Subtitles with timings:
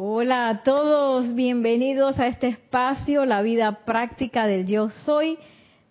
[0.00, 5.38] Hola a todos, bienvenidos a este espacio, la vida práctica del yo soy.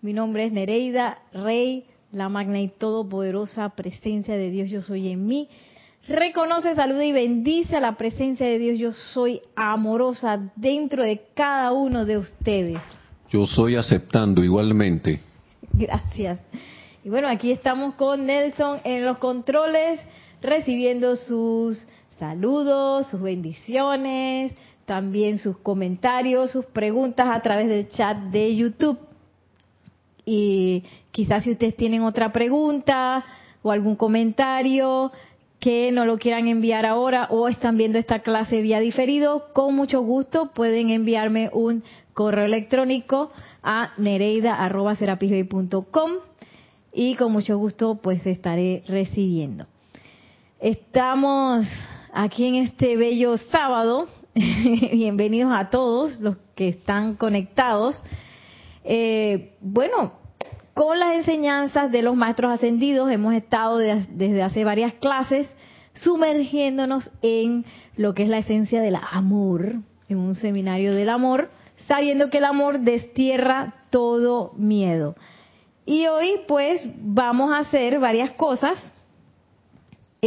[0.02, 1.84] Mi nombre es Nereida Rey,
[2.14, 5.50] la magna y todopoderosa presencia de Dios yo soy en mí.
[6.08, 11.74] Reconoce, saluda y bendice a la presencia de Dios yo soy amorosa dentro de cada
[11.74, 12.80] uno de ustedes.
[13.30, 15.20] Yo soy aceptando igualmente.
[15.74, 16.40] Gracias.
[17.04, 20.00] Y bueno, aquí estamos con Nelson en los controles,
[20.42, 21.86] recibiendo sus
[22.18, 24.54] saludos, sus bendiciones,
[24.86, 28.98] también sus comentarios, sus preguntas a través del chat de YouTube.
[30.26, 33.24] Y quizás si ustedes tienen otra pregunta
[33.62, 35.12] o algún comentario
[35.60, 40.02] que no lo quieran enviar ahora o están viendo esta clase vía diferido, con mucho
[40.02, 43.32] gusto pueden enviarme un correo electrónico
[43.64, 44.52] a nereida.com
[46.94, 49.66] y con mucho gusto pues estaré recibiendo.
[50.60, 51.68] Estamos
[52.18, 54.08] aquí en este bello sábado.
[54.34, 58.04] Bienvenidos a todos los que están conectados.
[58.84, 60.14] Eh, bueno,
[60.74, 65.48] con las enseñanzas de los maestros ascendidos hemos estado desde hace varias clases
[65.94, 69.76] sumergiéndonos en lo que es la esencia del amor,
[70.10, 71.52] en un seminario del amor,
[71.88, 75.16] sabiendo que el amor destierra todo miedo.
[75.86, 78.78] Y hoy pues vamos a hacer varias cosas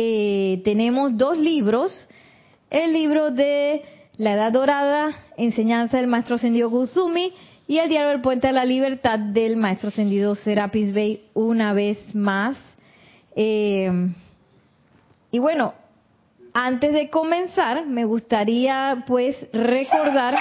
[0.03, 2.09] eh, tenemos dos libros.
[2.71, 3.83] El libro de
[4.17, 7.35] La Edad Dorada, Enseñanza del Maestro Ascendido Guzumi,
[7.67, 12.15] y el diario del Puente de la Libertad del Maestro Ascendido Serapis Bey, una vez
[12.15, 12.57] más.
[13.37, 13.91] Eh,
[15.31, 15.75] y bueno,
[16.55, 20.39] antes de comenzar, me gustaría pues recordar,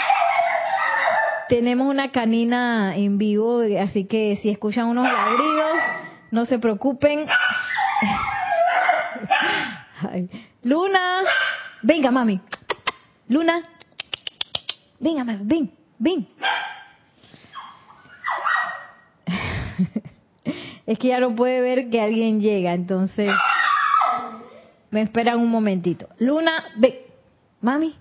[1.50, 5.78] tenemos una canina en vivo, así que si escuchan unos ladridos,
[6.32, 7.28] no se preocupen.
[10.64, 11.22] Luna,
[11.82, 12.40] venga mami.
[13.28, 13.64] Luna,
[15.00, 16.28] venga mami, ven, ven.
[20.86, 23.30] Es que ya no puede ver que alguien llega, entonces
[24.90, 26.08] me esperan un momentito.
[26.18, 26.96] Luna, ven.
[27.62, 27.96] Mami,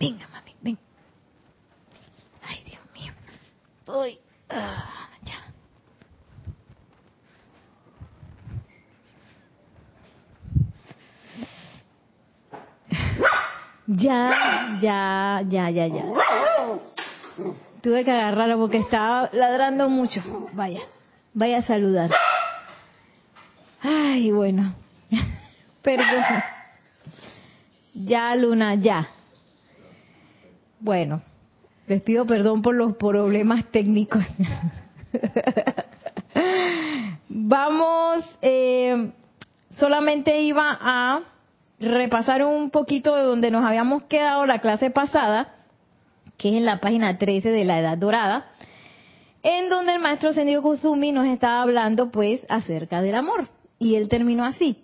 [0.00, 0.78] venga mami, ven.
[2.42, 3.12] Ay, Dios mío.
[3.86, 4.18] Uy.
[13.88, 16.04] Ya, ya, ya, ya, ya.
[17.80, 20.20] Tuve que agarrarlo porque estaba ladrando mucho.
[20.52, 20.80] Vaya,
[21.32, 22.10] vaya a saludar.
[23.80, 24.74] Ay, bueno.
[25.82, 26.22] Perdón.
[27.94, 29.08] Ya, Luna, ya.
[30.80, 31.22] Bueno,
[31.86, 34.22] les pido perdón por los problemas técnicos.
[37.30, 39.12] Vamos, eh,
[39.78, 41.22] solamente iba a
[41.80, 45.54] repasar un poquito de donde nos habíamos quedado la clase pasada,
[46.36, 48.46] que es en la página 13 de la Edad Dorada,
[49.42, 53.48] en donde el maestro Sendio Kusumi nos estaba hablando pues acerca del amor.
[53.78, 54.76] Y él terminó así.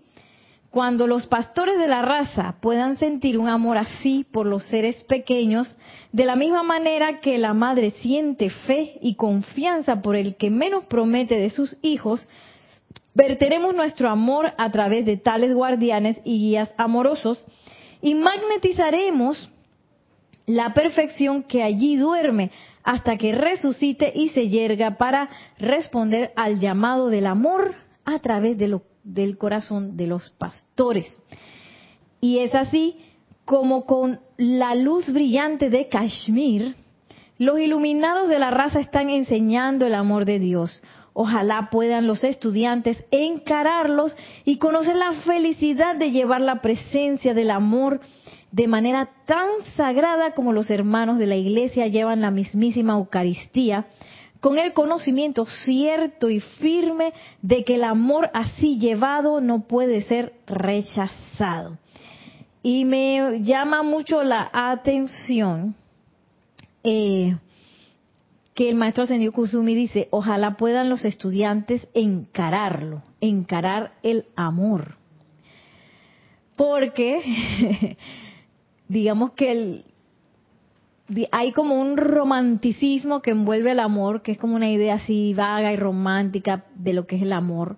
[0.70, 5.76] Cuando los pastores de la raza puedan sentir un amor así por los seres pequeños,
[6.10, 10.84] de la misma manera que la madre siente fe y confianza por el que menos
[10.86, 12.26] promete de sus hijos,
[13.14, 17.44] Verteremos nuestro amor a través de tales guardianes y guías amorosos
[18.02, 19.50] y magnetizaremos
[20.46, 22.50] la perfección que allí duerme
[22.82, 27.74] hasta que resucite y se yerga para responder al llamado del amor
[28.04, 31.20] a través del corazón de los pastores.
[32.20, 32.96] Y es así
[33.44, 36.74] como con la luz brillante de Kashmir,
[37.38, 40.82] los iluminados de la raza están enseñando el amor de Dios.
[41.16, 48.00] Ojalá puedan los estudiantes encararlos y conocer la felicidad de llevar la presencia del amor
[48.50, 53.86] de manera tan sagrada como los hermanos de la iglesia llevan la mismísima Eucaristía,
[54.40, 60.34] con el conocimiento cierto y firme de que el amor así llevado no puede ser
[60.46, 61.78] rechazado.
[62.62, 65.74] Y me llama mucho la atención
[66.82, 67.36] eh,
[68.54, 74.96] que el maestro Ascendido Kusumi dice, ojalá puedan los estudiantes encararlo, encarar el amor.
[76.54, 77.96] Porque,
[78.88, 79.84] digamos que
[81.32, 85.72] hay como un romanticismo que envuelve el amor, que es como una idea así vaga
[85.72, 87.76] y romántica de lo que es el amor,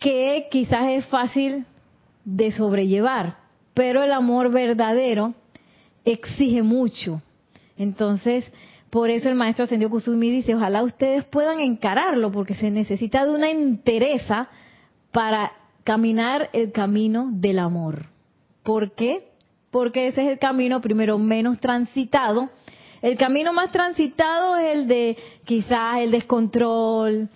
[0.00, 1.64] que quizás es fácil
[2.24, 3.36] de sobrellevar,
[3.72, 5.34] pero el amor verdadero
[6.04, 7.22] exige mucho.
[7.76, 8.44] Entonces,
[8.94, 13.32] por eso el maestro Ascendió Kusumi dice, ojalá ustedes puedan encararlo, porque se necesita de
[13.32, 14.48] una entereza
[15.10, 15.50] para
[15.82, 18.06] caminar el camino del amor.
[18.62, 19.32] Porque
[19.72, 22.50] porque ese es el camino primero menos transitado.
[23.02, 27.28] El camino más transitado es el de quizás el descontrol,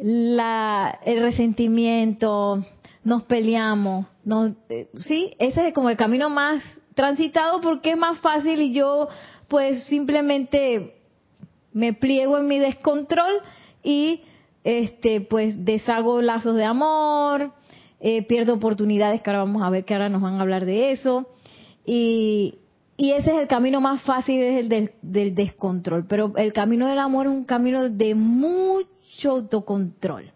[0.00, 2.64] la, el resentimiento,
[3.04, 4.06] nos peleamos,
[4.70, 6.64] eh, sí, ese es como el camino más
[6.96, 9.06] transitado porque es más fácil y yo
[9.46, 10.95] pues simplemente
[11.76, 13.34] me pliego en mi descontrol
[13.84, 14.22] y
[14.64, 17.52] este pues deshago lazos de amor,
[18.00, 20.90] eh, pierdo oportunidades que ahora vamos a ver que ahora nos van a hablar de
[20.92, 21.28] eso.
[21.84, 22.54] Y,
[22.96, 26.88] y ese es el camino más fácil, es el del, del descontrol, pero el camino
[26.88, 30.32] del amor es un camino de mucho autocontrol.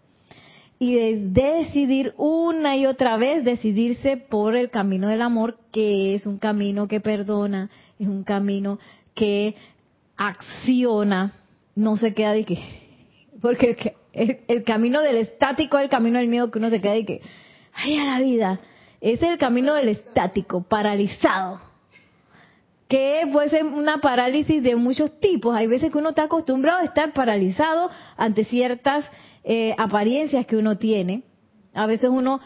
[0.77, 6.27] Y de decidir una y otra vez, decidirse por el camino del amor, que es
[6.27, 8.77] un camino que perdona, es un camino
[9.15, 9.55] que
[10.17, 11.33] acciona,
[11.75, 12.59] no se queda de que,
[13.41, 17.05] porque el, camino del estático es el camino del miedo que uno se queda de
[17.05, 17.21] que,
[17.73, 18.59] ay, a la vida,
[18.99, 21.59] es el camino del estático, paralizado,
[22.87, 25.55] que puede ser una parálisis de muchos tipos.
[25.55, 29.05] Hay veces que uno está acostumbrado a estar paralizado ante ciertas
[29.43, 31.23] eh, apariencias que uno tiene.
[31.73, 32.41] A veces uno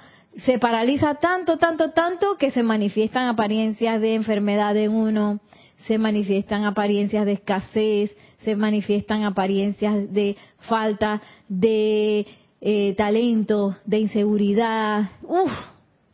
[0.46, 5.40] se paraliza tanto, tanto, tanto que se manifiestan apariencias de enfermedad en uno,
[5.88, 12.26] se manifiestan apariencias de escasez, se manifiestan apariencias de falta de
[12.62, 15.04] eh, talento, de inseguridad.
[15.24, 15.52] Uf,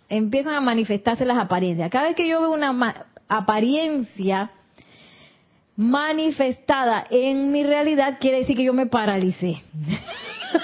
[0.10, 1.90] empiezan a manifestarse las apariencias.
[1.90, 4.52] Cada vez que yo veo una apariencia
[5.78, 9.62] manifestada en mi realidad, quiere decir que yo me paralicé.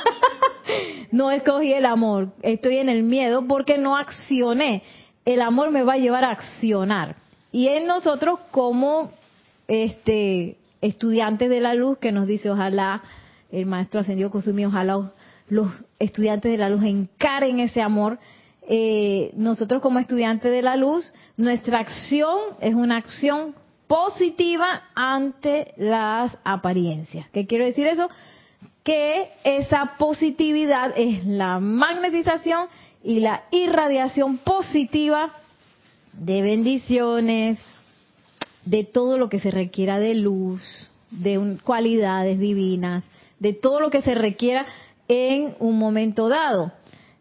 [1.11, 4.83] no escogí el amor, estoy en el miedo porque no accioné.
[5.23, 7.26] El amor me va a llevar a accionar.
[7.57, 9.09] Y en nosotros como
[9.67, 13.01] este estudiantes de la luz que nos dice ojalá
[13.51, 15.09] el maestro ascendido Kusumi, ojalá
[15.49, 15.67] los
[15.97, 18.19] estudiantes de la luz encaren ese amor.
[18.69, 23.55] Eh, nosotros como estudiantes de la luz, nuestra acción es una acción
[23.87, 27.27] positiva ante las apariencias.
[27.31, 28.07] ¿Qué quiero decir eso?
[28.83, 32.67] que esa positividad es la magnetización
[33.03, 35.33] y la irradiación positiva
[36.19, 37.57] de bendiciones,
[38.65, 40.61] de todo lo que se requiera de luz,
[41.11, 43.03] de cualidades divinas,
[43.39, 44.65] de todo lo que se requiera
[45.07, 46.73] en un momento dado.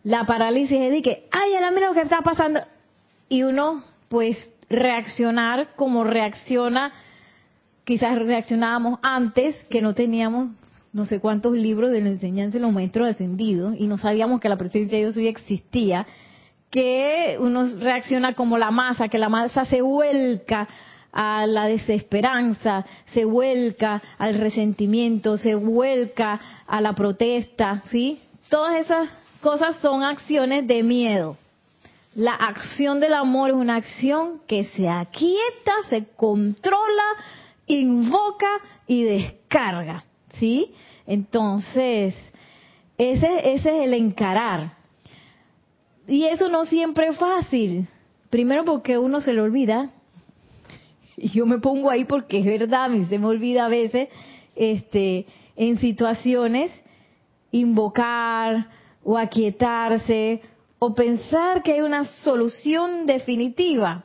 [0.02, 2.60] La parálisis es de que, ay, ahora mira lo que está pasando.
[3.28, 6.92] Y uno, pues, reaccionar como reacciona,
[7.84, 10.50] quizás reaccionábamos antes que no teníamos
[10.92, 14.48] no sé cuántos libros de la enseñanza de los maestros ascendidos y no sabíamos que
[14.48, 16.06] la presencia de Dios hoy existía,
[16.70, 20.68] que uno reacciona como la masa, que la masa se vuelca
[21.12, 22.84] a la desesperanza,
[23.14, 28.20] se vuelca al resentimiento, se vuelca a la protesta, ¿sí?
[28.50, 29.08] Todas esas
[29.40, 31.36] cosas son acciones de miedo.
[32.14, 37.04] La acción del amor es una acción que se aquieta, se controla,
[37.66, 38.48] invoca
[38.86, 40.04] y descarga,
[40.38, 40.72] ¿sí?
[41.06, 42.14] Entonces,
[42.98, 44.72] ese, ese es el encarar.
[46.08, 47.86] Y eso no siempre es fácil.
[48.30, 49.92] Primero porque uno se le olvida.
[51.16, 54.08] Y yo me pongo ahí porque es verdad, se me olvida a veces,
[54.54, 55.26] este,
[55.56, 56.70] en situaciones,
[57.50, 58.68] invocar
[59.02, 60.42] o aquietarse
[60.78, 64.04] o pensar que hay una solución definitiva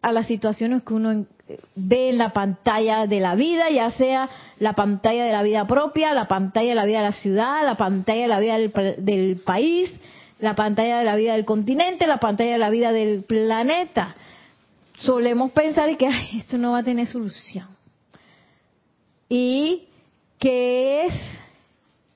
[0.00, 1.26] a las situaciones que uno
[1.74, 6.14] ve en la pantalla de la vida, ya sea la pantalla de la vida propia,
[6.14, 8.58] la pantalla de la vida de la ciudad, la pantalla de la vida
[8.98, 9.90] del, país,
[10.38, 14.14] la pantalla de la vida del continente, la pantalla de la vida del planeta.
[14.98, 17.68] Solemos pensar que esto no va a tener solución.
[19.28, 19.88] Y
[20.38, 21.14] que es,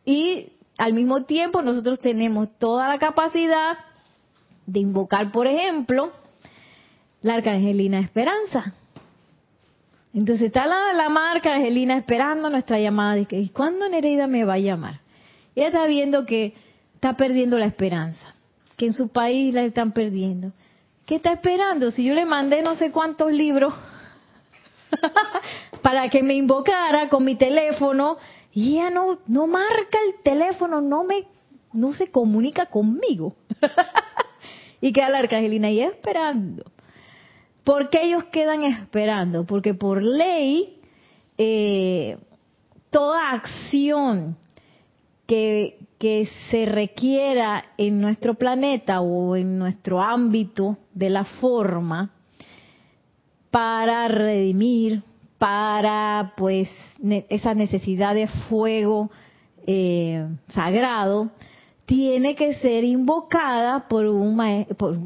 [0.05, 3.79] y al mismo tiempo nosotros tenemos toda la capacidad
[4.67, 6.13] de invocar, por ejemplo,
[7.21, 8.75] la arcangelina esperanza
[10.15, 13.19] entonces está la, marca Angelina esperando nuestra llamada.
[13.19, 15.01] ¿Y cuándo Nereida me va a llamar?
[15.55, 16.55] Ella está viendo que
[17.03, 18.33] está perdiendo la esperanza,
[18.77, 20.53] que en su país la están perdiendo.
[21.05, 21.91] ¿Qué está esperando?
[21.91, 23.75] Si yo le mandé no sé cuántos libros
[25.83, 28.19] para que me invocara con mi teléfono
[28.53, 31.25] y ella no, no marca el teléfono, no me,
[31.73, 33.35] no se comunica conmigo.
[34.81, 36.71] y queda la arcangelina ahí esperando.
[37.65, 39.45] ¿Por qué ellos quedan esperando?
[39.45, 40.79] Porque por ley,
[41.37, 42.17] eh,
[42.91, 44.37] toda acción
[45.99, 52.11] que, se requiera en nuestro planeta o en nuestro ámbito de la forma
[53.53, 55.03] para redimir,
[55.39, 56.69] para pues
[57.29, 59.11] esa necesidad de fuego
[59.65, 61.31] eh, sagrado,
[61.87, 64.37] tiene que ser invocada por un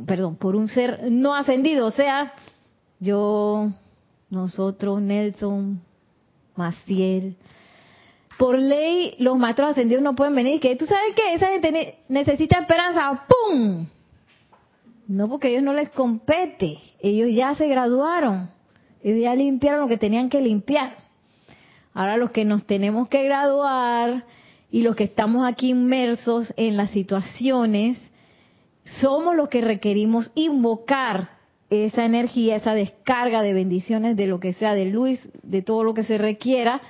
[0.07, 2.33] perdón, por un ser no ascendido, o sea,
[3.01, 3.69] yo,
[4.31, 5.83] nosotros, Nelson,
[6.55, 7.37] Maciel,
[8.39, 12.59] por ley los maestros ascendidos no pueden venir, que tú sabes que esa gente necesita
[12.61, 13.87] esperanza, ¡pum!
[15.09, 18.51] No, porque a ellos no les compete, ellos ya se graduaron,
[19.03, 20.97] ellos ya limpiaron lo que tenían que limpiar.
[21.95, 24.25] Ahora los que nos tenemos que graduar
[24.71, 28.11] y los que estamos aquí inmersos en las situaciones,
[29.01, 31.31] somos los que requerimos invocar
[31.71, 35.95] esa energía, esa descarga de bendiciones, de lo que sea, de luz, de todo lo
[35.95, 36.81] que se requiera,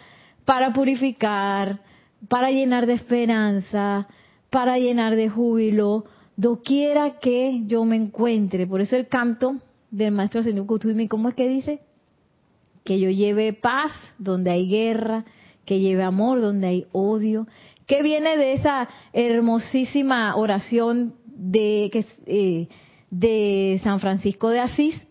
[0.47, 1.81] para purificar,
[2.29, 4.09] para llenar de esperanza,
[4.49, 8.67] para llenar de júbilo, doquiera que yo me encuentre.
[8.67, 9.57] Por eso el canto
[9.91, 11.81] del maestro Señor Kutumi, ¿cómo es que dice?
[12.85, 15.25] Que yo lleve paz donde hay guerra,
[15.65, 17.49] que lleve amor donde hay odio,
[17.87, 22.69] que viene de esa hermosísima oración de, que, eh,
[23.11, 25.06] de San Francisco de Asís,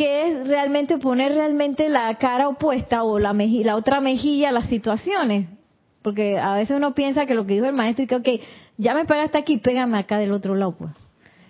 [0.00, 4.64] que es realmente poner realmente la cara opuesta o la, la otra mejilla a las
[4.70, 5.46] situaciones.
[6.00, 8.42] Porque a veces uno piensa que lo que dijo el maestro es que, ok,
[8.78, 10.92] ya me pegaste aquí, pégame acá del otro lado, pues.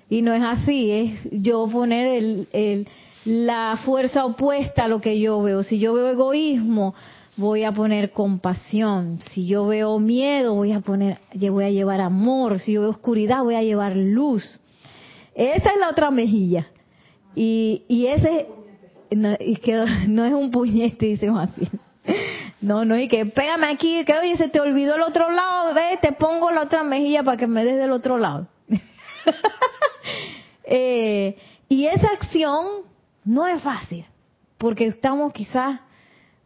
[0.08, 2.88] Y no es así, es yo poner el,
[3.24, 5.62] la fuerza opuesta a lo que yo veo.
[5.62, 6.96] Si yo veo egoísmo,
[7.36, 9.20] voy a poner compasión.
[9.30, 12.58] Si yo veo miedo, voy a poner, voy a llevar amor.
[12.58, 14.58] Si yo veo oscuridad, voy a llevar luz.
[15.36, 16.66] Esa es la otra mejilla.
[17.34, 18.48] Y, y ese,
[19.10, 21.68] no, y que no es un puñete, dice así.
[22.60, 25.98] No, no, y que pégame aquí, que oye, se te olvidó el otro lado, ve,
[26.02, 28.48] te pongo la otra mejilla para que me des del otro lado.
[30.64, 31.36] eh,
[31.68, 32.66] y esa acción
[33.24, 34.04] no es fácil,
[34.58, 35.80] porque estamos quizás,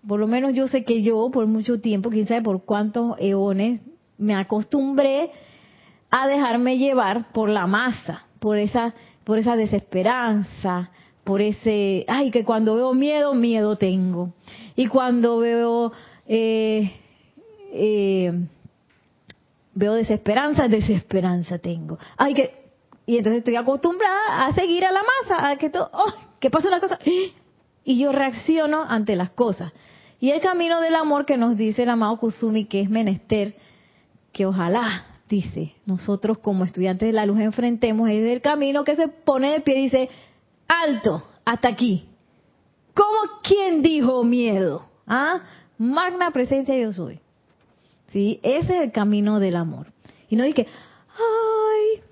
[0.06, 3.80] por lo menos yo sé que yo por mucho tiempo, quién sabe por cuántos eones,
[4.16, 5.30] me acostumbré
[6.10, 10.90] a dejarme llevar por la masa, por esa, por esa desesperanza,
[11.24, 14.34] por ese, ay, que cuando veo miedo, miedo tengo.
[14.76, 15.92] Y cuando veo,
[16.26, 16.92] eh,
[17.72, 18.32] eh,
[19.74, 21.98] veo desesperanza, desesperanza tengo.
[22.16, 22.64] Ay, que,
[23.06, 26.68] y entonces estoy acostumbrada a seguir a la masa, a que todo, oh, que pasa
[26.68, 26.98] una cosa,
[27.84, 29.72] y yo reacciono ante las cosas.
[30.20, 33.56] Y el camino del amor que nos dice el amado Kusumi, que es menester,
[34.32, 39.08] que ojalá dice, nosotros como estudiantes de la luz enfrentemos, es el camino que se
[39.08, 40.08] pone de pie y dice,
[40.68, 42.06] alto, hasta aquí.
[42.94, 44.86] ¿Cómo quién dijo miedo?
[45.06, 45.42] ¿Ah?
[45.78, 47.18] Magna presencia yo soy.
[48.12, 48.38] ¿Sí?
[48.42, 49.88] Ese es el camino del amor.
[50.28, 50.66] Y no dije,
[51.10, 52.02] ay,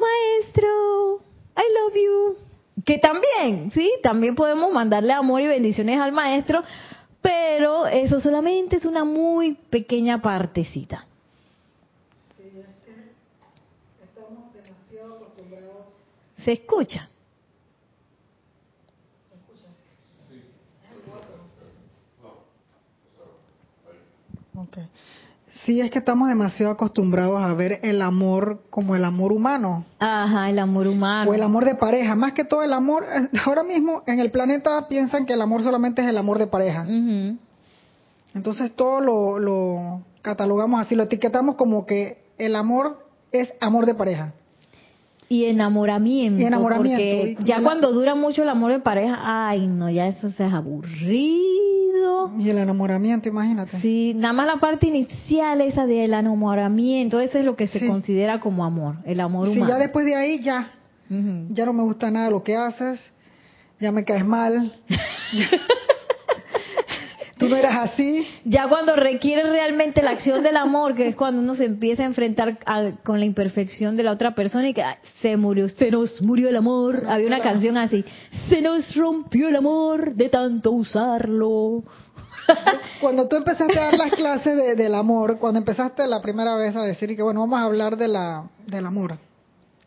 [0.00, 1.20] maestro,
[1.56, 2.36] I love you.
[2.84, 3.90] Que también, ¿sí?
[4.02, 6.62] También podemos mandarle amor y bendiciones al maestro,
[7.20, 11.06] pero eso solamente es una muy pequeña partecita.
[16.44, 17.08] ¿Se escucha?
[24.54, 24.88] Okay.
[25.64, 29.84] Sí, es que estamos demasiado acostumbrados a ver el amor como el amor humano.
[29.98, 31.30] Ajá, el amor humano.
[31.30, 32.14] O el amor de pareja.
[32.16, 35.62] Más que todo el amor, eh, ahora mismo en el planeta piensan que el amor
[35.62, 36.84] solamente es el amor de pareja.
[38.34, 43.94] Entonces todo lo, lo catalogamos así, lo etiquetamos como que el amor es amor de
[43.94, 44.32] pareja.
[45.32, 46.42] Y enamoramiento.
[46.42, 46.98] Y enamoramiento.
[47.02, 50.46] Porque Y ya cuando dura mucho el amor de pareja, ay, no, ya eso se
[50.46, 52.32] es aburrido.
[52.38, 53.80] Y el enamoramiento, imagínate.
[53.80, 57.86] Sí, nada más la parte inicial esa del enamoramiento, eso es lo que se Sí.
[57.86, 59.68] considera como amor, el amor humano.
[59.68, 60.70] ya después de ahí, ya,
[61.08, 63.00] ya no me gusta nada lo que haces,
[63.80, 64.72] ya me caes mal.
[67.42, 68.26] Tú no eras así.
[68.44, 72.06] Ya cuando requiere realmente la acción del amor, que es cuando uno se empieza a
[72.06, 75.90] enfrentar a- con la imperfección de la otra persona y que ay, se murió, se
[75.90, 77.02] nos murió el amor.
[77.08, 78.04] Había una canción así,
[78.48, 81.82] se nos rompió el amor de tanto usarlo.
[83.00, 86.74] Cuando tú empezaste a dar las clases de- del amor, cuando empezaste la primera vez
[86.76, 89.16] a decir que bueno, vamos a hablar de la, del amor.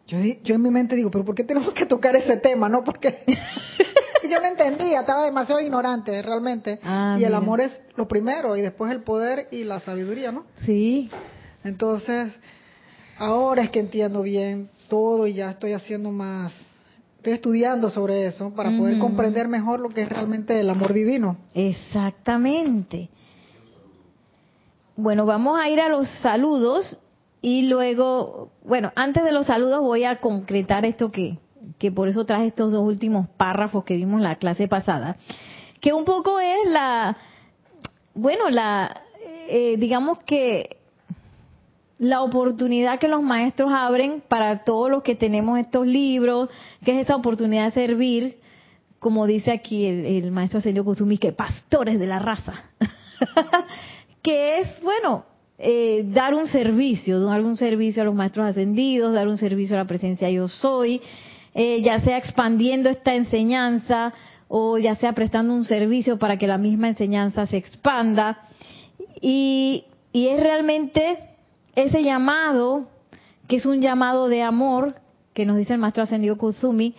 [0.07, 2.69] Yo, yo en mi mente digo, pero ¿por qué tenemos que tocar ese tema?
[2.69, 2.83] ¿No?
[2.83, 3.23] Porque
[4.29, 6.79] yo no entendía, estaba demasiado ignorante realmente.
[6.83, 7.37] Ah, y el mira.
[7.37, 10.45] amor es lo primero y después el poder y la sabiduría, ¿no?
[10.65, 11.09] Sí,
[11.63, 12.31] Entonces,
[13.17, 16.53] ahora es que entiendo bien todo y ya estoy haciendo más,
[17.17, 21.37] estoy estudiando sobre eso para poder comprender mejor lo que es realmente el amor divino.
[21.53, 23.09] exactamente.
[24.97, 26.99] Bueno, vamos a ir a los saludos
[27.41, 31.37] y luego, bueno, antes de los saludos voy a concretar esto que,
[31.77, 35.17] que por eso traje estos dos últimos párrafos que vimos la clase pasada,
[35.81, 37.17] que un poco es la,
[38.13, 39.01] bueno, la,
[39.47, 40.77] eh, digamos que
[41.97, 46.49] la oportunidad que los maestros abren para todos los que tenemos estos libros,
[46.83, 48.45] que es esta oportunidad de servir
[49.05, 52.53] como dice aquí el, maestro Ascendio Kusumi, que pastores de la raza,
[54.23, 55.25] que es, bueno,
[55.59, 59.79] eh, dar un servicio, dar un servicio a los maestros ascendidos, dar un servicio a
[59.79, 61.03] la presencia yo soy,
[61.55, 64.13] eh, ya sea expandiendo esta enseñanza
[64.49, 68.39] o ya sea prestando un servicio para que la misma enseñanza se expanda.
[69.21, 71.17] Y, y es realmente
[71.75, 72.89] ese llamado,
[73.47, 74.95] que es un llamado de amor,
[75.33, 76.93] que nos dice el maestro ascendido Kuzumi,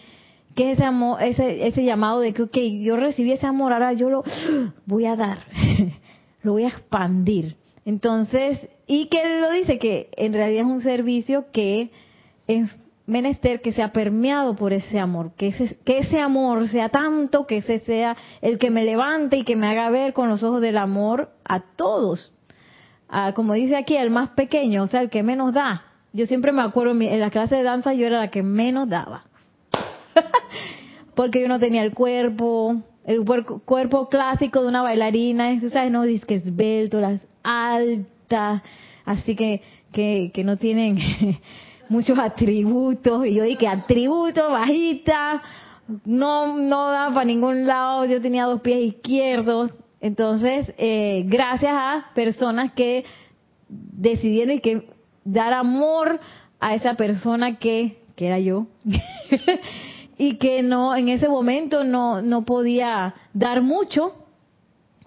[0.55, 3.93] que es ese, amor, ese, ese llamado de que, ok, yo recibí ese amor, ahora
[3.93, 4.25] yo lo
[4.87, 5.41] voy a dar,
[6.43, 7.57] lo voy a expandir.
[7.85, 11.91] Entonces, y que lo dice, que en realidad es un servicio que
[12.47, 12.71] es
[13.07, 17.59] menester que sea permeado por ese amor, que ese, que ese amor sea tanto, que
[17.59, 20.77] ese sea el que me levante y que me haga ver con los ojos del
[20.77, 22.33] amor a todos.
[23.35, 25.85] como dice aquí, el más pequeño, o sea, el que menos da.
[26.13, 29.25] Yo siempre me acuerdo, en la clase de danza yo era la que menos daba.
[31.15, 36.03] porque yo no tenía el cuerpo, el cuerpo, clásico de una bailarina, tú sabes, no,
[36.03, 38.63] dice que esbelto, las altas,
[39.05, 40.99] así que, que, que no tienen
[41.89, 45.43] muchos atributos, y yo dije, atributos, bajita,
[46.05, 52.11] no, no daba para ningún lado, yo tenía dos pies izquierdos, entonces, eh, gracias a
[52.15, 53.05] personas que
[53.69, 54.89] decidieron que
[55.25, 56.21] dar amor
[56.61, 58.67] a esa persona que, que era yo,
[60.19, 64.15] y que no en ese momento no, no podía dar mucho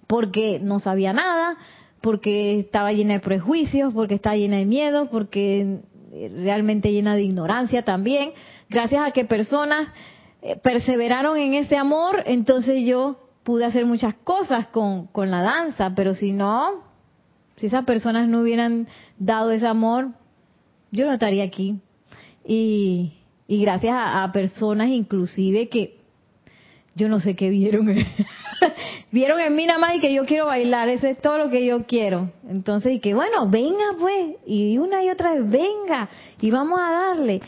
[0.07, 1.57] porque no sabía nada,
[2.01, 5.79] porque estaba llena de prejuicios, porque estaba llena de miedo, porque
[6.11, 8.31] realmente llena de ignorancia también.
[8.69, 9.89] Gracias a que personas
[10.41, 15.93] eh, perseveraron en ese amor, entonces yo pude hacer muchas cosas con, con la danza,
[15.95, 16.83] pero si no,
[17.55, 18.87] si esas personas no hubieran
[19.17, 20.09] dado ese amor,
[20.91, 21.79] yo no estaría aquí.
[22.45, 23.13] Y,
[23.47, 25.99] y gracias a, personas inclusive que
[26.95, 27.87] yo no sé qué vieron.
[29.11, 31.65] vieron en mí nada más y que yo quiero bailar, eso es todo lo que
[31.65, 32.31] yo quiero.
[32.47, 36.09] Entonces, y que bueno, venga pues, y una y otra vez, venga,
[36.41, 37.41] y vamos a darle.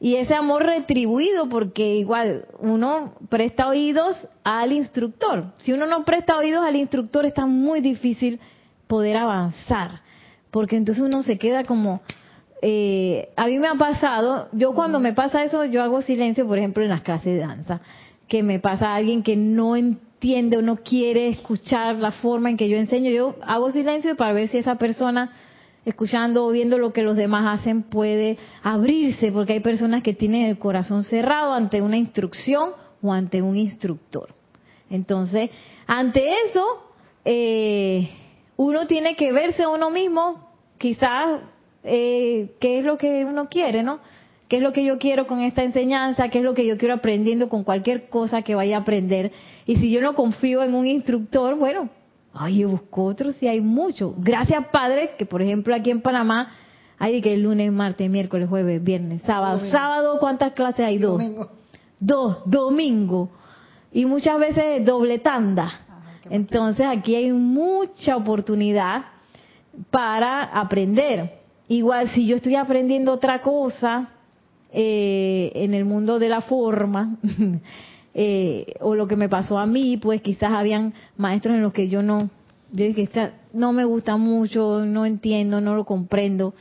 [0.00, 5.52] Y ese amor retribuido, porque igual uno presta oídos al instructor.
[5.58, 8.38] Si uno no presta oídos al instructor, está muy difícil
[8.86, 10.00] poder avanzar,
[10.50, 12.00] porque entonces uno se queda como,
[12.62, 16.58] eh, a mí me ha pasado, yo cuando me pasa eso, yo hago silencio, por
[16.58, 17.80] ejemplo, en las clases de danza,
[18.28, 22.56] que me pasa a alguien que no entiende o no quiere escuchar la forma en
[22.56, 25.30] que yo enseño, yo hago silencio para ver si esa persona,
[25.84, 30.46] escuchando o viendo lo que los demás hacen, puede abrirse, porque hay personas que tienen
[30.46, 34.30] el corazón cerrado ante una instrucción o ante un instructor.
[34.90, 35.50] Entonces,
[35.86, 36.64] ante eso,
[37.24, 38.10] eh,
[38.56, 41.42] uno tiene que verse a uno mismo, quizás
[41.84, 44.00] eh, qué es lo que uno quiere, ¿no?
[44.48, 46.30] ¿Qué es lo que yo quiero con esta enseñanza?
[46.30, 49.30] ¿Qué es lo que yo quiero aprendiendo con cualquier cosa que vaya a aprender?
[49.66, 51.90] Y si yo no confío en un instructor, bueno,
[52.32, 54.14] ay, yo busco otro si hay mucho.
[54.16, 56.50] Gracias, Padre, que por ejemplo aquí en Panamá
[56.98, 59.58] hay que el lunes, martes, miércoles, jueves, viernes, sábado.
[59.70, 60.96] Sábado, ¿cuántas clases hay?
[60.96, 61.18] Dos.
[61.18, 61.50] Domingo.
[62.00, 63.30] Dos, domingo.
[63.92, 65.70] Y muchas veces doble tanda.
[66.30, 69.04] Entonces aquí hay mucha oportunidad
[69.90, 71.38] para aprender.
[71.68, 74.14] Igual si yo estoy aprendiendo otra cosa
[74.72, 77.16] eh, en el mundo de la forma,
[78.14, 81.88] eh, o lo que me pasó a mí, pues quizás habían maestros en los que
[81.88, 82.30] yo no,
[82.72, 83.08] yo dije,
[83.52, 86.54] no me gusta mucho, no entiendo, no lo comprendo.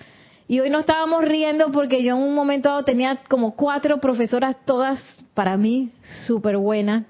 [0.47, 4.55] Y hoy no estábamos riendo porque yo en un momento dado tenía como cuatro profesoras,
[4.65, 5.91] todas para mí
[6.25, 7.05] súper buenas.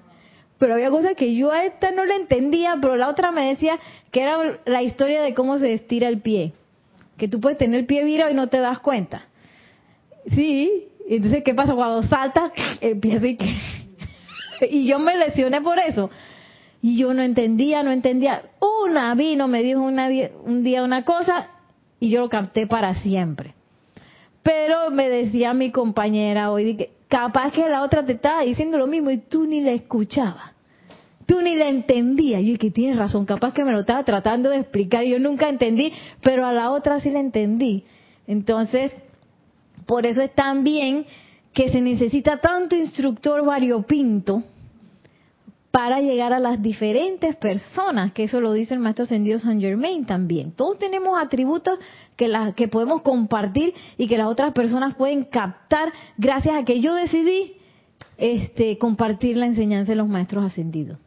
[0.58, 3.78] Pero había cosas que yo a esta no la entendía, pero la otra me decía
[4.12, 6.54] que era la historia de cómo se estira el pie
[7.18, 9.24] que tú puedes tener el pie virado y no te das cuenta.
[10.28, 12.08] Sí, entonces, ¿qué pasa cuando
[13.02, 13.56] pie así que...
[14.70, 16.10] y yo me lesioné por eso.
[16.82, 18.44] Y yo no entendía, no entendía.
[18.86, 20.10] Una vino, me dijo una,
[20.44, 21.48] un día una cosa
[22.00, 23.54] y yo lo capté para siempre.
[24.44, 28.88] Pero me decía mi compañera hoy, que capaz que la otra te estaba diciendo lo
[28.88, 30.58] mismo y tú ni la escuchabas
[31.28, 32.42] tú ni la entendías.
[32.42, 35.94] Y que tienes razón, capaz que me lo estaba tratando de explicar, yo nunca entendí,
[36.24, 37.84] pero a la otra sí la entendí.
[38.26, 38.92] Entonces,
[39.88, 41.08] por eso es tan bien
[41.54, 44.44] que se necesita tanto instructor variopinto
[45.72, 50.06] para llegar a las diferentes personas, que eso lo dice el maestro ascendido San Germain
[50.06, 50.52] también.
[50.52, 51.80] Todos tenemos atributos
[52.16, 56.94] que, que podemos compartir y que las otras personas pueden captar gracias a que yo
[56.94, 57.54] decidí
[58.18, 61.00] este, compartir la enseñanza de los maestros ascendidos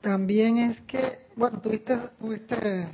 [0.00, 2.88] también es que, bueno, tuviste, tuviste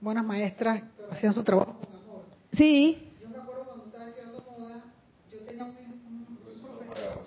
[0.00, 2.24] buenas maestras que hacían su trabajo con amor.
[2.52, 3.08] Sí.
[3.22, 4.84] Yo me acuerdo cuando estaba estudiando moda,
[5.32, 5.74] yo tenía un,
[6.74, 7.24] profesor.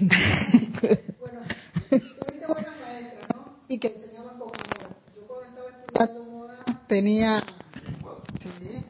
[0.00, 1.40] Bueno,
[1.88, 3.58] tuviste buenas maestras, ¿no?
[3.68, 4.96] Y que enseñaban con amor.
[5.14, 7.42] Yo cuando estaba estudiando moda tenía...
[8.42, 8.84] Sí.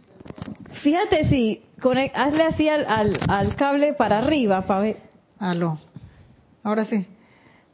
[0.83, 4.97] Fíjate si conec- hazle así al, al, al cable para arriba para ver.
[5.39, 5.79] Aló.
[6.63, 7.07] Ahora sí.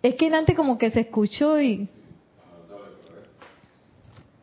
[0.02, 1.88] Es que antes como que se escuchó y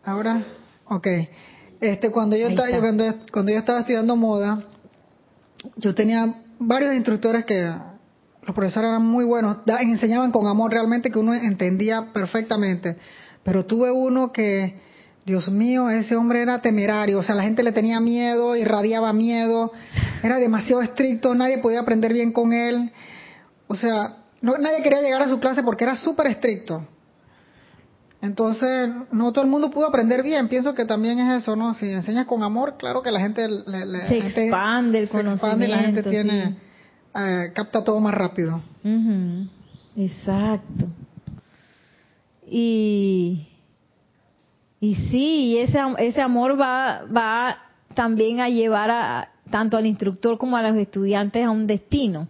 [0.04, 0.42] Ahora,
[0.86, 1.08] ok.
[1.82, 2.80] Este, cuando yo estaba, está.
[2.80, 4.64] cuando, cuando yo estaba estudiando moda,
[5.78, 7.72] yo tenía varios instructores que
[8.46, 12.98] los profesores eran muy buenos, da- enseñaban con amor realmente que uno entendía perfectamente.
[13.44, 14.80] Pero tuve uno que,
[15.26, 19.72] Dios mío, ese hombre era temerario, o sea, la gente le tenía miedo, irradiaba miedo,
[20.24, 22.92] era demasiado estricto, nadie podía aprender bien con él.
[23.68, 26.86] O sea, no, nadie quería llegar a su clase porque era súper estricto.
[28.22, 30.50] Entonces, no todo el mundo pudo aprender bien.
[30.50, 31.74] Pienso que también es eso, ¿no?
[31.74, 35.10] Si enseñas con amor, claro que la gente le, le- Se la gente expande el
[35.10, 36.56] se expande y la gente tiene sí.
[37.16, 38.62] Eh, capta todo más rápido.
[39.96, 40.88] Exacto.
[42.48, 43.48] Y,
[44.80, 47.58] y sí, ese, ese amor va, va
[47.94, 52.28] también a llevar a, tanto al instructor como a los estudiantes a un destino.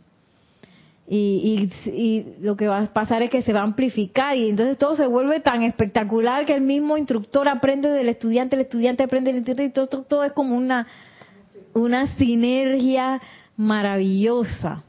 [1.11, 4.47] Y, y, y lo que va a pasar es que se va a amplificar y
[4.47, 9.03] entonces todo se vuelve tan espectacular que el mismo instructor aprende del estudiante, el estudiante
[9.03, 10.85] aprende del instructor y todo, todo, todo es como una,
[11.73, 13.19] una sinergia
[13.59, 14.85] maravillosa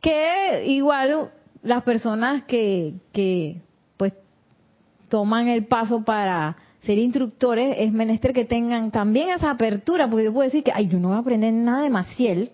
[0.00, 1.30] que igual
[1.62, 3.60] las personas que, que
[3.98, 4.14] pues
[5.10, 10.32] toman el paso para ser instructores es menester que tengan también esa apertura, porque yo
[10.32, 12.50] puedo decir que, ay, yo no voy a aprender nada de Maciel.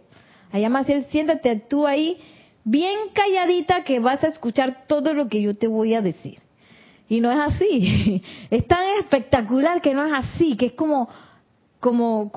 [0.50, 2.18] Allá Maciel, siéntate tú ahí
[2.64, 6.40] bien calladita que vas a escuchar todo lo que yo te voy a decir.
[7.08, 8.22] Y no es así.
[8.50, 11.08] Es tan espectacular que no es así, que es como,
[11.80, 12.32] como,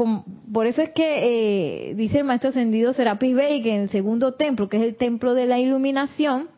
[0.53, 4.33] por eso es que eh, dice el maestro ascendido Serapis Bey que en el segundo
[4.33, 6.49] templo, que es el templo de la iluminación,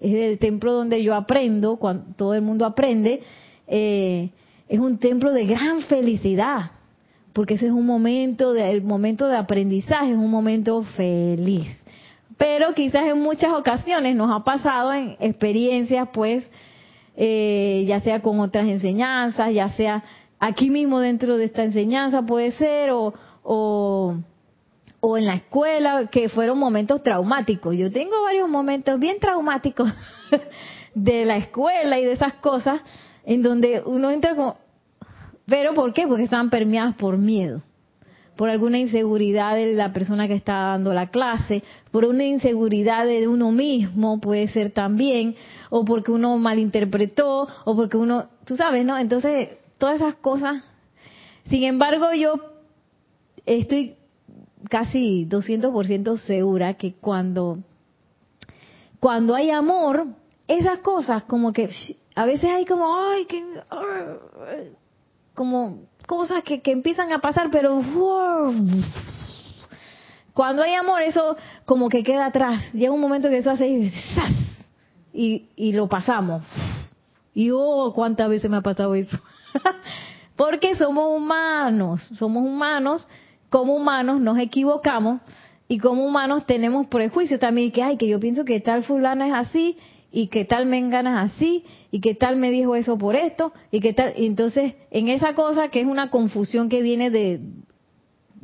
[0.00, 3.20] es el templo donde yo aprendo, cuando todo el mundo aprende,
[3.66, 4.30] eh,
[4.68, 6.70] es un templo de gran felicidad,
[7.34, 11.68] porque ese es un momento, de, el momento de aprendizaje, es un momento feliz.
[12.38, 16.48] Pero quizás en muchas ocasiones nos ha pasado en experiencias, pues,
[17.16, 20.02] eh, ya sea con otras enseñanzas, ya sea
[20.40, 24.16] aquí mismo dentro de esta enseñanza puede ser, o, o,
[25.16, 27.76] en la escuela, que fueron momentos traumáticos.
[27.76, 29.92] Yo tengo varios momentos bien traumáticos
[30.94, 32.80] de la escuela y de esas cosas,
[33.24, 34.56] en donde uno entra como...
[35.46, 36.06] ¿Pero por qué?
[36.06, 37.62] Porque estaban permeadas por miedo
[38.36, 43.28] por alguna inseguridad de la persona que está dando la clase, por una inseguridad de
[43.28, 45.34] uno mismo, puede ser también,
[45.68, 48.96] o porque uno malinterpretó, o porque uno, tú sabes, ¿no?
[48.96, 49.50] Entonces,
[49.80, 50.62] todas esas cosas.
[51.46, 52.34] Sin embargo, yo
[53.46, 53.96] estoy
[54.68, 57.58] casi 200% segura que cuando,
[59.00, 60.06] cuando hay amor,
[60.46, 61.68] esas cosas como que
[62.14, 63.42] a veces hay como, ay, que,
[65.34, 67.80] como cosas que, que empiezan a pasar, pero
[70.34, 72.72] cuando hay amor eso como que queda atrás.
[72.72, 73.92] Llega un momento que eso hace y,
[75.12, 76.44] y, y lo pasamos.
[77.32, 79.18] Y oh, cuántas veces me ha pasado eso.
[80.36, 83.06] Porque somos humanos, somos humanos,
[83.50, 85.20] como humanos nos equivocamos
[85.68, 89.34] y como humanos tenemos prejuicios también que ay que yo pienso que tal fulana es
[89.34, 89.76] así
[90.12, 93.80] y que tal mengana es así y que tal me dijo eso por esto y
[93.80, 97.40] que tal y entonces en esa cosa que es una confusión que viene de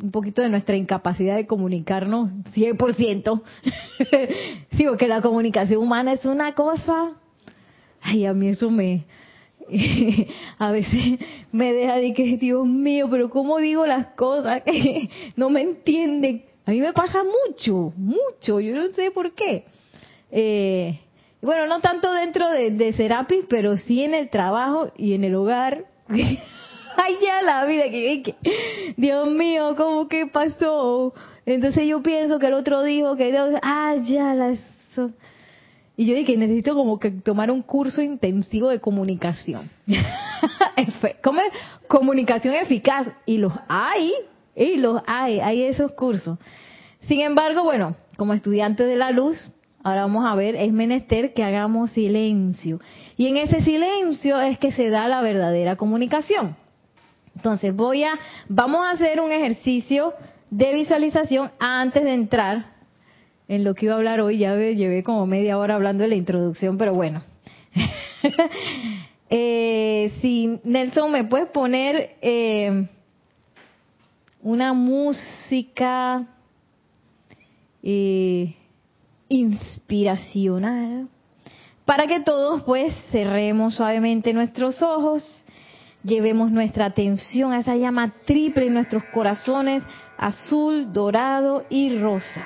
[0.00, 3.42] un poquito de nuestra incapacidad de comunicarnos 100%.
[4.72, 7.12] sí, porque la comunicación humana es una cosa
[8.02, 9.04] ay, a mí eso me
[10.58, 11.18] a veces
[11.52, 16.44] me deja de que Dios mío, pero cómo digo las cosas que no me entienden.
[16.64, 19.64] A mí me pasa mucho, mucho, yo no sé por qué.
[20.30, 21.00] Eh,
[21.40, 25.84] bueno, no tanto dentro de, Serapis, pero sí en el trabajo y en el hogar.
[26.08, 28.34] Ay, ya la vida, que,
[28.96, 31.14] Dios mío, ¿cómo que pasó?
[31.44, 34.56] Entonces yo pienso que el otro dijo que Dios, ah, ya la...
[35.96, 39.70] Y yo dije, necesito como que tomar un curso intensivo de comunicación.
[41.22, 41.46] ¿Cómo es?
[41.88, 43.08] Comunicación eficaz.
[43.24, 44.12] Y los hay,
[44.54, 46.38] y los hay, hay esos cursos.
[47.00, 49.50] Sin embargo, bueno, como estudiantes de la luz,
[49.82, 52.78] ahora vamos a ver, es menester que hagamos silencio.
[53.16, 56.56] Y en ese silencio es que se da la verdadera comunicación.
[57.34, 60.12] Entonces voy a, vamos a hacer un ejercicio
[60.50, 62.75] de visualización antes de entrar
[63.48, 64.38] en lo que iba a hablar hoy.
[64.38, 67.22] Ya llevé como media hora hablando de la introducción, pero bueno.
[69.28, 72.86] Eh, si Nelson me puedes poner eh,
[74.40, 76.24] una música,
[77.82, 78.54] eh,
[79.28, 81.08] inspiracional
[81.84, 85.44] para que todos pues cerremos suavemente nuestros ojos,
[86.02, 89.84] llevemos nuestra atención a esa llama triple en nuestros corazones,
[90.18, 92.44] azul, dorado y rosa.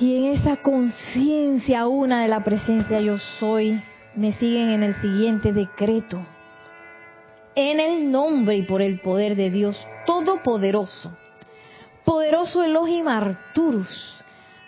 [0.00, 3.80] Y en esa conciencia una de la presencia yo soy,
[4.16, 6.24] me siguen en el siguiente decreto.
[7.54, 9.76] En el nombre y por el poder de Dios
[10.06, 11.16] Todopoderoso,
[12.04, 14.18] poderoso Elohim Arturus,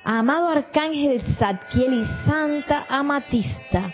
[0.04, 3.92] amado Arcángel Zadkiel y Santa Amatista,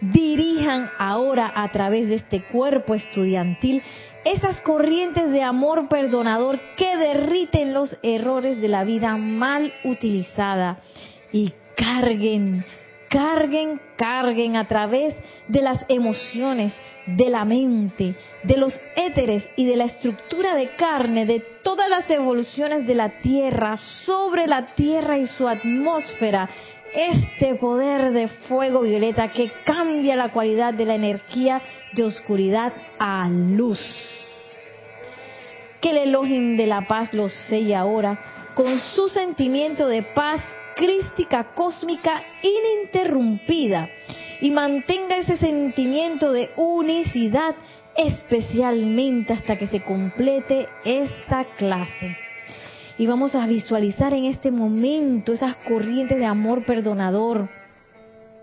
[0.00, 3.82] dirijan ahora a través de este cuerpo estudiantil
[4.26, 10.78] esas corrientes de amor perdonador que derriten los errores de la vida mal utilizada
[11.30, 12.64] y carguen,
[13.08, 15.14] carguen, carguen a través
[15.46, 16.72] de las emociones,
[17.06, 22.10] de la mente, de los éteres y de la estructura de carne de todas las
[22.10, 26.50] evoluciones de la Tierra sobre la Tierra y su atmósfera
[26.92, 31.62] este poder de fuego violeta que cambia la cualidad de la energía
[31.92, 33.78] de oscuridad a luz
[35.86, 38.18] que el Elohim de la paz los selle ahora
[38.54, 40.40] con su sentimiento de paz
[40.74, 43.88] crística cósmica ininterrumpida
[44.40, 47.54] y mantenga ese sentimiento de unicidad
[47.96, 52.16] especialmente hasta que se complete esta clase.
[52.98, 57.48] Y vamos a visualizar en este momento esas corrientes de amor perdonador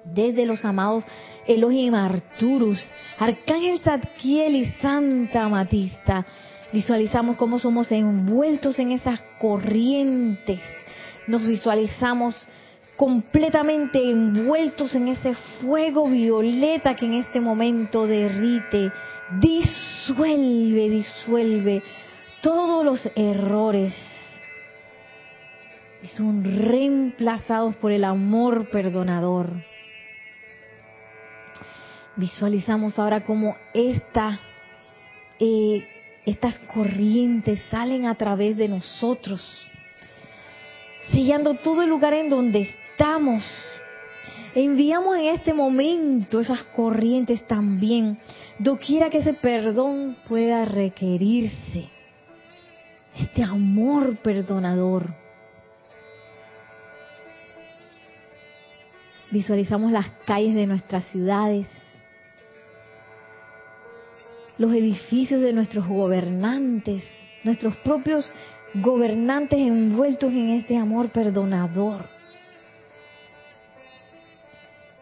[0.05, 1.03] desde los amados
[1.45, 2.79] Elohim Arturus,
[3.19, 6.25] Arcángel Zadkiel y Santa Matista,
[6.73, 10.59] Visualizamos cómo somos envueltos en esas corrientes.
[11.27, 12.35] Nos visualizamos
[12.95, 18.91] completamente envueltos en ese fuego violeta que en este momento derrite,
[19.39, 21.83] disuelve, disuelve
[22.41, 23.93] todos los errores
[26.01, 29.51] y son reemplazados por el amor perdonador.
[32.15, 34.39] Visualizamos ahora cómo esta
[35.39, 35.87] eh,
[36.25, 39.41] estas corrientes salen a través de nosotros,
[41.11, 43.43] sellando todo el lugar en donde estamos.
[44.55, 48.19] Enviamos en este momento esas corrientes también,
[48.59, 51.89] doquiera que ese perdón pueda requerirse,
[53.17, 55.13] este amor perdonador.
[59.31, 61.67] Visualizamos las calles de nuestras ciudades,
[64.63, 67.03] los edificios de nuestros gobernantes,
[67.43, 68.31] nuestros propios
[68.75, 72.05] gobernantes envueltos en este amor perdonador.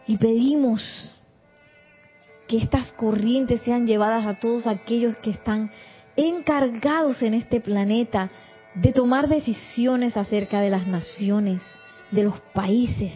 [0.07, 0.81] Y pedimos
[2.47, 5.69] que estas corrientes sean llevadas a todos aquellos que están
[6.15, 8.31] encargados en este planeta
[8.73, 11.61] de tomar decisiones acerca de las naciones,
[12.09, 13.13] de los países,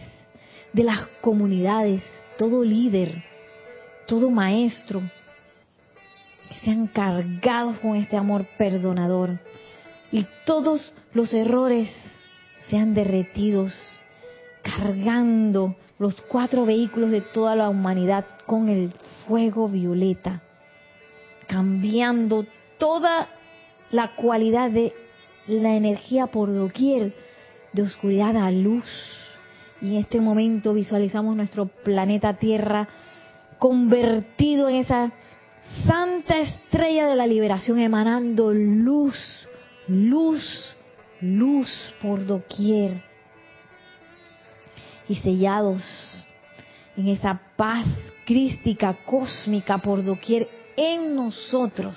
[0.72, 2.04] de las comunidades,
[2.38, 3.24] todo líder,
[4.06, 5.02] todo maestro,
[6.66, 9.38] sean cargados con este amor perdonador
[10.10, 11.88] y todos los errores
[12.68, 13.72] sean derretidos,
[14.62, 18.90] cargando los cuatro vehículos de toda la humanidad con el
[19.28, 20.42] fuego violeta,
[21.46, 22.44] cambiando
[22.78, 23.28] toda
[23.92, 24.92] la cualidad de
[25.46, 27.14] la energía por doquier,
[27.74, 28.84] de oscuridad a luz.
[29.80, 32.88] Y en este momento visualizamos nuestro planeta Tierra
[33.60, 35.12] convertido en esa
[35.86, 39.16] Santa estrella de la liberación emanando luz,
[39.88, 40.76] luz,
[41.20, 43.02] luz por doquier.
[45.08, 45.82] Y sellados
[46.96, 47.86] en esa paz
[48.24, 51.96] crística, cósmica por doquier en nosotros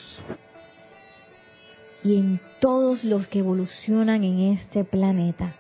[2.04, 5.56] y en todos los que evolucionan en este planeta.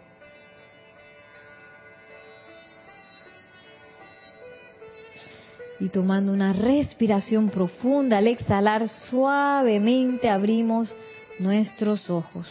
[5.79, 10.93] Y tomando una respiración profunda, al exhalar suavemente abrimos
[11.39, 12.47] nuestros ojos.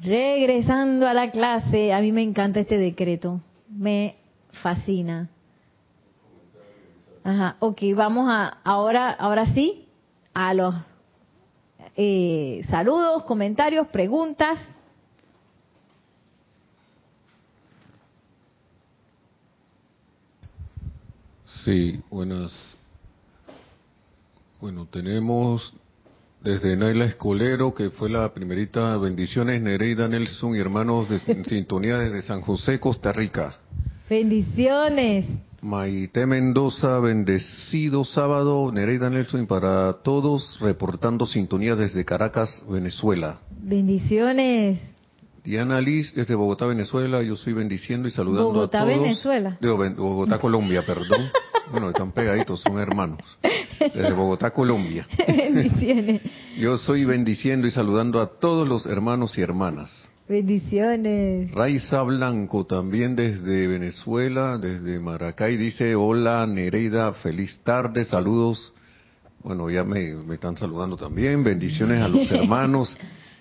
[0.00, 4.16] Regresando a la clase, a mí me encanta este decreto, me
[4.62, 5.30] fascina.
[7.24, 9.88] Ajá, ok, vamos a ahora, ahora sí,
[10.32, 10.74] a los
[11.96, 14.58] eh, saludos, comentarios, preguntas.
[21.66, 22.52] Sí, buenas.
[24.60, 25.74] Bueno, tenemos
[26.40, 32.22] desde Naila Escolero, que fue la primerita, bendiciones Nereida Nelson y hermanos de sintonía desde
[32.22, 33.56] San José, Costa Rica.
[34.08, 35.26] Bendiciones.
[35.60, 43.40] Maite Mendoza, bendecido sábado, Nereida Nelson para todos, reportando sintonía desde Caracas, Venezuela.
[43.50, 44.78] Bendiciones.
[45.42, 47.22] Diana Liz desde Bogotá, Venezuela.
[47.22, 49.00] Yo soy bendiciendo y saludando Bogotá, a todos.
[49.00, 49.56] Venezuela.
[49.60, 51.28] Digo, Ben- Bogotá, Colombia, perdón.
[51.70, 53.20] Bueno, están pegaditos, son hermanos.
[53.80, 55.06] Desde Bogotá, Colombia.
[55.28, 56.22] Bendiciones.
[56.56, 60.08] Yo soy bendiciendo y saludando a todos los hermanos y hermanas.
[60.28, 61.52] Bendiciones.
[61.52, 68.72] Raiza Blanco, también desde Venezuela, desde Maracay, dice, hola Nereida, feliz tarde, saludos.
[69.42, 71.44] Bueno, ya me, me están saludando también.
[71.44, 72.96] Bendiciones a los hermanos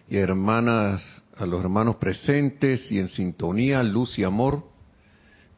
[0.08, 4.64] y hermanas, a los hermanos presentes y en sintonía, luz y amor,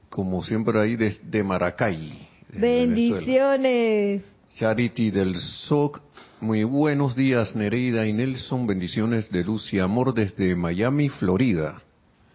[0.10, 2.37] como siempre ahí desde Maracay.
[2.58, 4.24] Bendiciones.
[4.56, 6.02] Charity del SOC,
[6.41, 11.80] muy buenos días Nereida y Nelson, bendiciones de luz y amor desde Miami, Florida.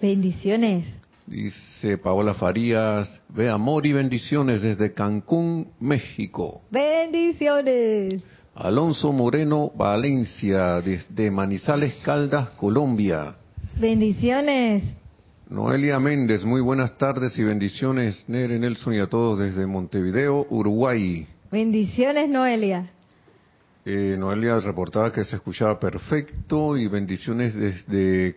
[0.00, 0.86] Bendiciones.
[1.26, 6.62] Dice Paola Farías, ve amor y bendiciones desde Cancún, México.
[6.70, 8.22] Bendiciones.
[8.54, 13.34] Alonso Moreno Valencia, desde Manizales Caldas, Colombia.
[13.80, 14.84] Bendiciones.
[15.52, 21.26] Noelia Méndez, muy buenas tardes y bendiciones, Nere Nelson y a todos desde Montevideo, Uruguay.
[21.50, 22.90] Bendiciones, Noelia.
[23.84, 28.36] Eh, Noelia reportaba que se escuchaba perfecto y bendiciones desde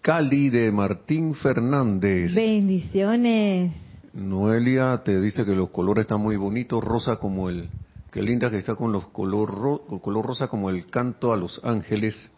[0.00, 2.34] Cali de Martín Fernández.
[2.34, 3.74] Bendiciones.
[4.14, 7.68] Noelia te dice que los colores están muy bonitos, rosa como el,
[8.10, 12.30] qué linda que está con los color, color rosa como el canto a los ángeles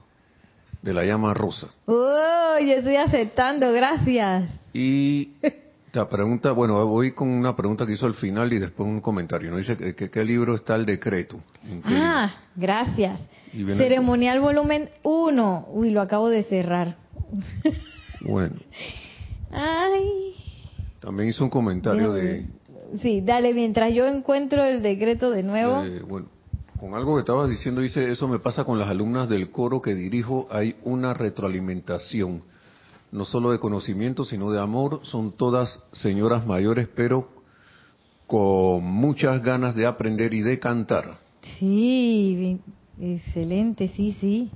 [0.87, 1.67] de la llama rosa.
[1.87, 4.49] Oh, yo estoy aceptando, gracias.
[4.73, 5.33] Y
[5.93, 9.51] la pregunta, bueno, voy con una pregunta que hizo al final y después un comentario.
[9.51, 9.57] ¿no?
[9.59, 11.39] Dice que, que- qué libro está el decreto.
[11.69, 13.21] ¿En qué Ah, gracias.
[13.53, 15.67] Y viene- Ceremonial volumen 1.
[15.73, 16.97] Uy, lo acabo de cerrar.
[17.65, 17.81] libro?
[18.21, 18.57] Bueno,
[19.51, 20.35] Ay.
[21.01, 22.47] también hizo un comentario de,
[23.03, 25.83] Sí, dale, mientras yo encuentro el decreto de nuevo.
[25.83, 26.29] Eh, bueno,
[26.79, 29.95] con algo que estabas diciendo, dice, eso me pasa con las alumnas del coro que
[29.95, 32.43] dirijo, hay una retroalimentación,
[33.13, 37.29] no solo de conocimiento, sino de amor, son todas señoras mayores, pero
[38.27, 41.19] con muchas ganas de aprender y de cantar.
[41.59, 42.61] Sí,
[43.01, 44.51] excelente, sí, sí.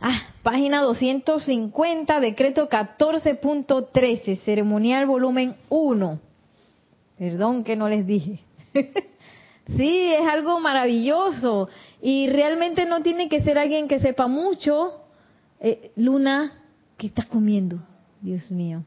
[0.00, 6.20] Ah, página 250, decreto 14.13, ceremonial volumen 1.
[7.16, 8.40] Perdón que no les dije.
[9.66, 11.68] sí, es algo maravilloso
[12.00, 15.00] y realmente no tiene que ser alguien que sepa mucho.
[15.60, 16.52] Eh, Luna,
[16.98, 17.80] ¿qué estás comiendo?
[18.20, 18.84] Dios mío.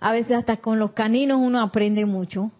[0.00, 2.50] A veces hasta con los caninos uno aprende mucho.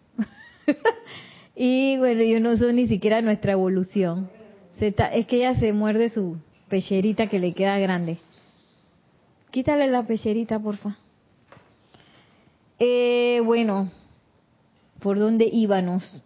[1.56, 4.30] y bueno, yo no soy ni siquiera nuestra evolución.
[4.78, 6.37] Se es que ella se muerde su
[6.68, 8.18] pecherita que le queda grande.
[9.50, 10.96] Quítale la pecherita, porfa.
[12.78, 13.90] Eh, bueno,
[15.00, 16.22] ¿por dónde íbamos?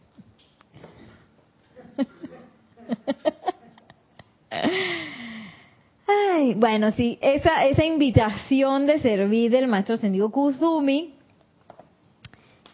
[6.06, 11.14] Ay, bueno, sí, esa, esa invitación de servir del maestro ascendido Kuzumi,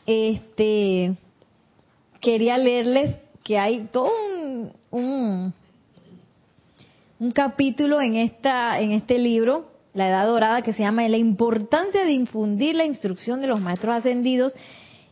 [0.07, 1.15] este,
[2.21, 5.55] quería leerles que hay todo un, un,
[7.21, 12.05] un capítulo en esta, en este libro, La Edad Dorada, que se llama La importancia
[12.05, 14.55] de infundir la instrucción de los maestros ascendidos.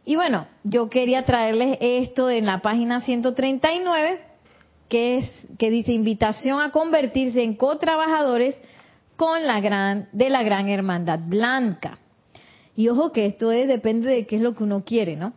[0.04, 4.20] Y bueno, yo quería traerles esto en la página 139,
[4.88, 8.60] que es que dice invitación a convertirse en co-trabajadores
[9.16, 11.98] con la gran de la gran hermandad blanca.
[12.76, 15.32] Y ojo que esto es, depende de qué es lo que uno quiere, ¿no?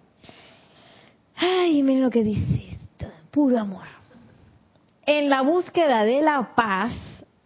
[1.35, 3.85] Ay, miren lo que dice esto, puro amor.
[5.05, 6.93] En la búsqueda de la paz,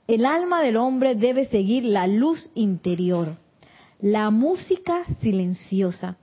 [0.07, 3.37] el alma del hombre debe seguir la luz interior,
[4.01, 6.17] la música silenciosa,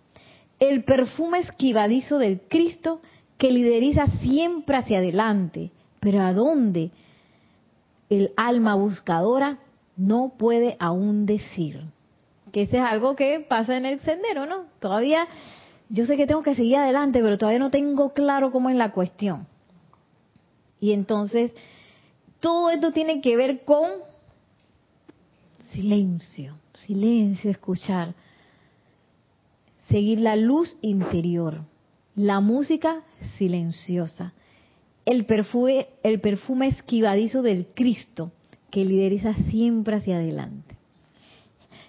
[0.58, 3.00] el perfume esquivadizo del Cristo
[3.40, 6.90] que lideriza siempre hacia adelante, pero a dónde
[8.10, 9.58] el alma buscadora
[9.96, 11.84] no puede aún decir.
[12.52, 14.66] Que ese es algo que pasa en el sendero, ¿no?
[14.78, 15.26] Todavía
[15.88, 18.92] yo sé que tengo que seguir adelante, pero todavía no tengo claro cómo es la
[18.92, 19.46] cuestión.
[20.78, 21.54] Y entonces,
[22.40, 23.88] todo esto tiene que ver con
[25.72, 28.14] silencio, silencio, escuchar,
[29.88, 31.62] seguir la luz interior,
[32.20, 33.02] la música
[33.38, 34.34] silenciosa,
[35.06, 38.30] el perfume, el perfume esquivadizo del Cristo
[38.70, 40.76] que lideriza siempre hacia adelante.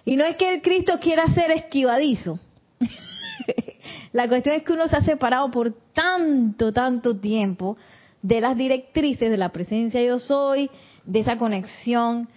[0.06, 2.40] Y no es que el Cristo quiera ser esquivadizo.
[4.12, 7.76] La cuestión es que uno se ha separado por tanto, tanto tiempo
[8.22, 10.70] de las directrices de la presencia yo soy,
[11.04, 12.28] de esa conexión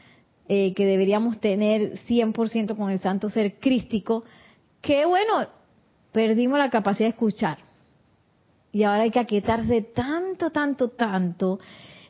[0.50, 4.26] eh, que deberíamos tener 100% con el santo ser crístico,
[4.82, 5.48] que bueno,
[6.12, 7.65] perdimos la capacidad de escuchar.
[8.76, 11.60] Y ahora hay que aquietarse tanto, tanto, tanto,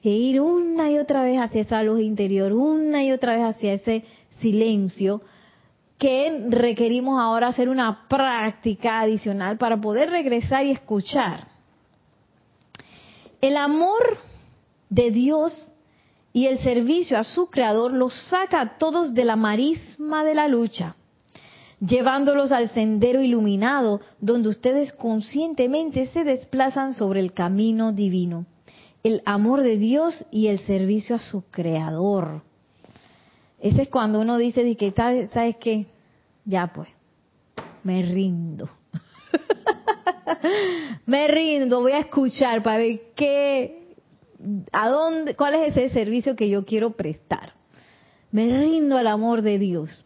[0.01, 3.73] e ir una y otra vez hacia esa luz interior, una y otra vez hacia
[3.73, 4.03] ese
[4.39, 5.21] silencio,
[5.99, 11.49] que requerimos ahora hacer una práctica adicional para poder regresar y escuchar.
[13.41, 14.17] El amor
[14.89, 15.71] de Dios
[16.33, 20.47] y el servicio a su creador los saca a todos de la marisma de la
[20.47, 20.95] lucha,
[21.79, 28.45] llevándolos al sendero iluminado donde ustedes conscientemente se desplazan sobre el camino divino.
[29.03, 32.41] El amor de Dios y el servicio a su creador.
[33.59, 35.87] Ese es cuando uno dice, que, ¿sabes qué?
[36.43, 36.89] Ya pues,
[37.83, 38.69] me rindo.
[41.05, 43.95] me rindo, voy a escuchar para ver qué,
[44.71, 47.53] a dónde, cuál es ese servicio que yo quiero prestar.
[48.31, 50.04] Me rindo al amor de Dios,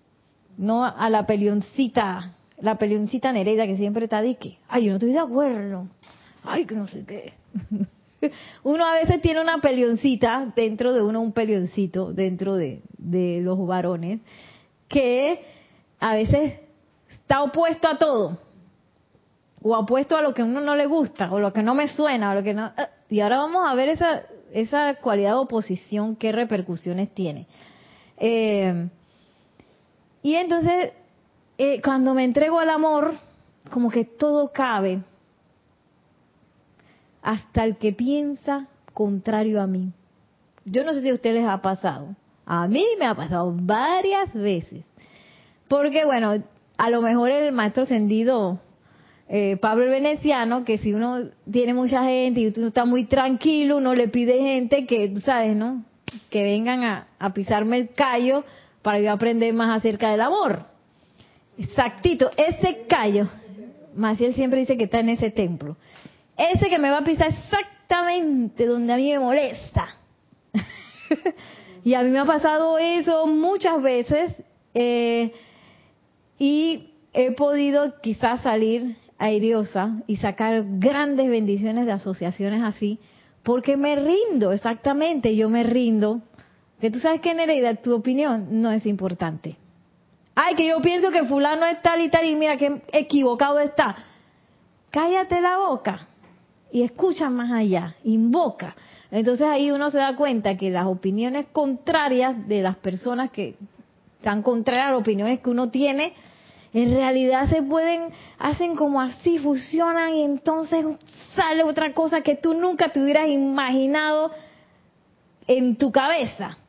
[0.60, 4.98] no a la pelioncita, la pelioncita Nereida que siempre está de que, ay, yo no
[4.98, 5.88] estoy de acuerdo,
[6.44, 7.34] ay, que no sé qué.
[8.64, 13.66] Uno a veces tiene una pelioncita dentro de uno, un pelioncito dentro de, de los
[13.66, 14.20] varones,
[14.90, 15.46] que
[16.02, 16.60] a veces
[17.10, 18.38] está opuesto a todo
[19.62, 21.88] o opuesto a lo que a uno no le gusta, o lo que no me
[21.88, 22.68] suena, o lo que no...
[22.78, 27.48] Eh, y ahora vamos a ver esa, esa cualidad de oposición, qué repercusiones tiene.
[28.18, 28.90] Eh,
[30.22, 30.92] y entonces,
[31.58, 33.16] eh, cuando me entrego al amor,
[33.72, 35.02] como que todo cabe,
[37.22, 39.92] hasta el que piensa contrario a mí.
[40.66, 42.16] Yo no sé si a ustedes les ha pasado.
[42.46, 44.86] A mí me ha pasado varias veces.
[45.68, 46.44] Porque, bueno,
[46.78, 48.60] a lo mejor el maestro ascendido
[49.32, 53.78] eh, Pablo el Veneciano, que si uno tiene mucha gente y uno está muy tranquilo,
[53.78, 55.86] uno le pide gente que, tú sabes, ¿no?
[56.32, 58.44] Que vengan a, pisarme el callo
[58.82, 60.66] para yo aprender más acerca del amor.
[61.58, 63.28] Exactito, ese callo,
[63.96, 65.76] Maciel siempre dice que está en ese templo.
[66.38, 69.90] Ese que me va a pisar exactamente donde a mí me molesta.
[71.84, 74.42] y a mí me ha pasado eso muchas veces
[74.74, 75.34] eh,
[76.38, 83.00] y he podido quizás salir airiosa y sacar grandes bendiciones de asociaciones así,
[83.44, 86.22] porque me rindo, exactamente, yo me rindo.
[86.80, 89.58] Que tú sabes que Nereida, tu opinión no es importante.
[90.36, 93.96] Ay, que yo pienso que fulano es tal y tal y mira que equivocado está.
[94.90, 96.08] Cállate la boca
[96.72, 98.76] y escucha más allá, invoca.
[99.12, 103.56] Entonces ahí uno se da cuenta que las opiniones contrarias de las personas que
[104.18, 106.14] están contrarias a las opiniones que uno tiene,
[106.74, 110.86] en realidad se pueden, hacen como así, fusionan y entonces
[111.36, 114.32] sale otra cosa que tú nunca te hubieras imaginado
[115.48, 116.60] en tu cabeza,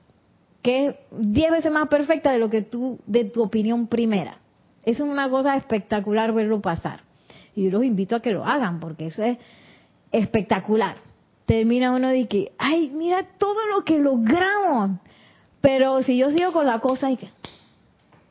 [0.62, 4.38] que es diez veces más perfecta de lo que tú, de tu opinión primera.
[4.84, 7.00] Es una cosa espectacular verlo pasar.
[7.54, 9.38] Y yo los invito a que lo hagan, porque eso es
[10.12, 10.96] espectacular.
[11.46, 14.98] Termina uno de que, ay, mira todo lo que logramos.
[15.60, 17.28] Pero si yo sigo con la cosa y que,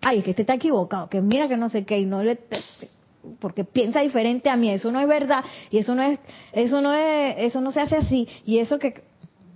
[0.01, 2.39] ay, que este está equivocado, que mira que no sé qué, y no le
[3.39, 6.19] porque piensa diferente a mí, eso no es verdad, y eso no es,
[6.53, 9.03] eso no es, eso no se hace así, y eso que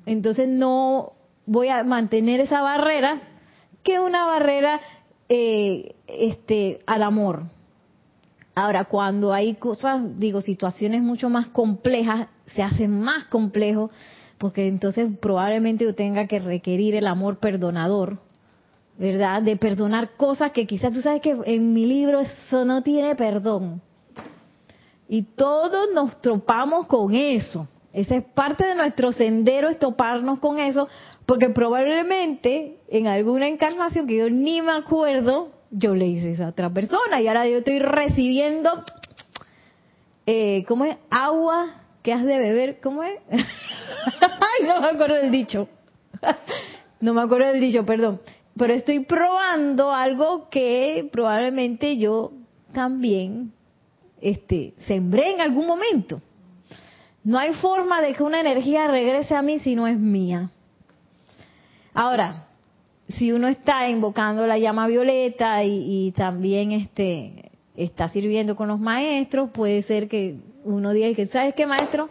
[0.06, 1.14] entonces no
[1.46, 3.22] voy a mantener esa barrera,
[3.84, 4.80] que una barrera
[5.30, 7.44] eh, este al amor.
[8.56, 13.90] Ahora, cuando hay cosas, digo, situaciones mucho más complejas, se hace más complejo,
[14.38, 18.20] porque entonces probablemente yo tenga que requerir el amor perdonador,
[18.98, 19.42] ¿verdad?
[19.42, 23.82] De perdonar cosas que quizás tú sabes que en mi libro eso no tiene perdón.
[25.10, 27.68] Y todos nos tropamos con eso.
[27.94, 30.88] Esa es parte de nuestro sendero, es toparnos con eso,
[31.26, 36.48] porque probablemente en alguna encarnación que yo ni me acuerdo, yo le hice a esa
[36.50, 38.84] otra persona y ahora yo estoy recibiendo,
[40.26, 40.98] eh, ¿cómo es?
[41.10, 41.68] Agua
[42.02, 43.20] que has de beber, ¿cómo es?
[43.30, 45.70] Ay, no me acuerdo del dicho.
[47.00, 48.20] no me acuerdo del dicho, perdón
[48.58, 52.32] pero estoy probando algo que probablemente yo
[52.72, 53.54] también
[54.22, 56.22] este, sembré en algún momento.
[57.24, 60.50] No hay forma de que una energía regrese a mí si no es mía.
[61.94, 62.48] Ahora,
[63.10, 69.52] si uno está invocando la llama violeta y, también este, está sirviendo con los maestros,
[69.52, 72.10] puede ser que uno diga que, ¿sabes qué, maestro?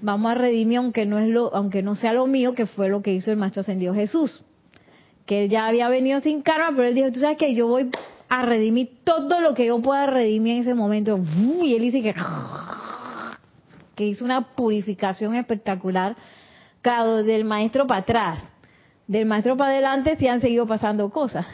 [0.00, 3.02] Vamos a redimir aunque no, es lo, aunque no sea lo mío, que fue lo
[3.02, 4.42] que hizo el maestro ascendido Jesús
[5.30, 7.88] que él ya había venido sin karma, pero él dijo, tú sabes que yo voy
[8.28, 11.20] a redimir todo lo que yo pueda redimir en ese momento.
[11.62, 12.12] Y él dice que,
[14.00, 16.16] que hizo una purificación espectacular.
[16.80, 18.42] Claro, del maestro para atrás.
[19.06, 21.44] Del maestro para adelante sí han seguido pasando cosas.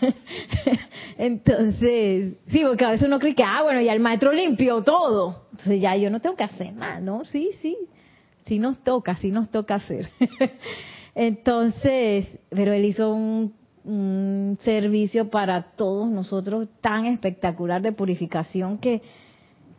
[1.18, 5.48] Entonces, sí, porque a veces uno cree que, ah, bueno, ya el maestro limpió todo.
[5.50, 7.24] Entonces ya yo no tengo que hacer nada, ¿no?
[7.24, 7.76] Sí, sí.
[8.46, 10.08] Sí nos toca, sí nos toca hacer.
[11.16, 19.02] Entonces, pero él hizo un, un servicio para todos nosotros tan espectacular de purificación que,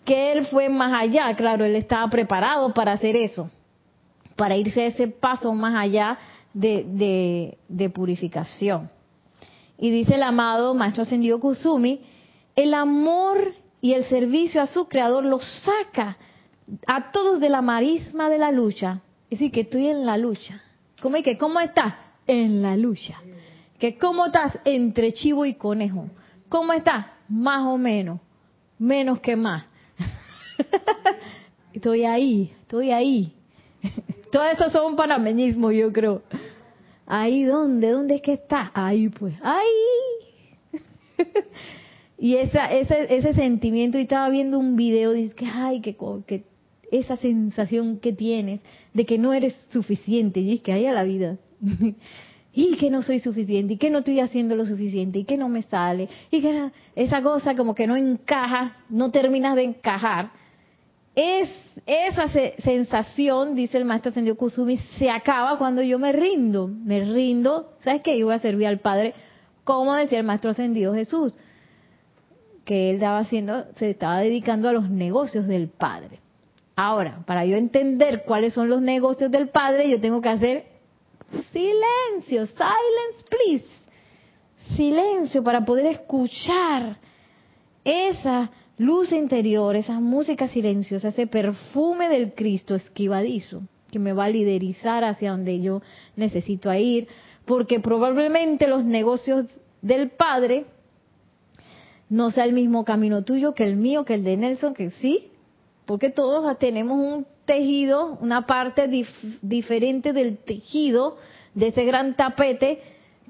[0.09, 3.51] que él fue más allá, claro, él estaba preparado para hacer eso,
[4.35, 6.17] para irse ese paso más allá
[6.51, 8.89] de, de, purificación.
[9.77, 12.01] Y dice el amado Maestro Ascendido Kusumi,
[12.55, 16.17] el amor y el servicio a su creador los saca
[16.87, 19.01] a todos de la marisma de la lucha.
[19.25, 20.59] Es decir, que estoy en la lucha.
[21.03, 21.37] ¿Cómo es que?
[21.37, 21.93] ¿Cómo estás?
[22.25, 23.21] En la lucha.
[23.77, 24.57] ¿Que cómo estás?
[24.65, 26.09] Entre chivo y conejo.
[26.49, 27.05] ¿Cómo estás?
[27.27, 28.19] Más o menos.
[28.79, 29.68] Menos que más.
[31.73, 33.33] estoy ahí, estoy ahí.
[34.31, 36.21] Todo eso son panameñismos, yo creo.
[37.05, 37.89] Ahí, ¿dónde?
[37.89, 38.71] ¿Dónde es que está?
[38.73, 39.33] Ahí, pues.
[39.41, 40.79] Ahí.
[42.17, 45.97] y esa, ese, ese sentimiento, y estaba viendo un video, dice que, ay, que,
[46.27, 46.43] que
[46.91, 48.61] esa sensación que tienes
[48.93, 51.37] de que no eres suficiente, y es que hay a la vida.
[52.53, 55.49] y que no soy suficiente, y que no estoy haciendo lo suficiente, y que no
[55.49, 60.31] me sale, y que esa cosa como que no encaja, no terminas de encajar.
[61.15, 61.49] Es
[61.85, 62.27] esa
[62.63, 68.01] sensación, dice el maestro Ascendido Kusumi, se acaba cuando yo me rindo, me rindo, ¿sabes
[68.01, 68.17] qué?
[68.17, 69.13] Yo voy a servir al Padre,
[69.63, 71.33] como decía el maestro Ascendido Jesús,
[72.63, 76.19] que él estaba haciendo, se estaba dedicando a los negocios del Padre.
[76.75, 80.65] Ahora, para yo entender cuáles son los negocios del Padre, yo tengo que hacer
[81.51, 83.65] silencio, silence please,
[84.75, 86.97] silencio para poder escuchar
[87.83, 88.49] esa
[88.79, 93.61] luz interior, esa música silenciosa, ese perfume del Cristo esquivadizo
[93.91, 95.81] que me va a liderizar hacia donde yo
[96.15, 97.07] necesito ir,
[97.45, 99.45] porque probablemente los negocios
[99.81, 100.65] del Padre
[102.07, 105.31] no sea el mismo camino tuyo que el mío, que el de Nelson, que sí,
[105.85, 108.87] porque todos tenemos un tejido, una parte
[109.41, 111.17] diferente del tejido
[111.53, 112.79] de ese gran tapete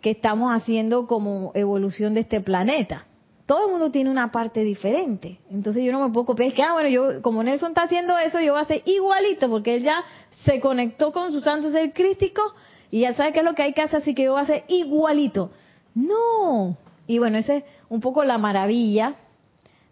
[0.01, 3.08] que estamos haciendo como evolución de este planeta.
[3.49, 5.39] Todo el mundo tiene una parte diferente.
[5.49, 6.49] Entonces yo no me puedo copiar.
[6.49, 9.49] Es que, ah, bueno, yo, como Nelson está haciendo eso, yo voy a hacer igualito,
[9.49, 10.03] porque él ya
[10.45, 12.43] se conectó con su santo ser crístico
[12.91, 14.43] y ya sabe qué es lo que hay que hacer, así que yo voy a
[14.43, 15.49] hacer igualito.
[15.95, 16.77] No.
[17.07, 19.15] Y bueno, esa es un poco la maravilla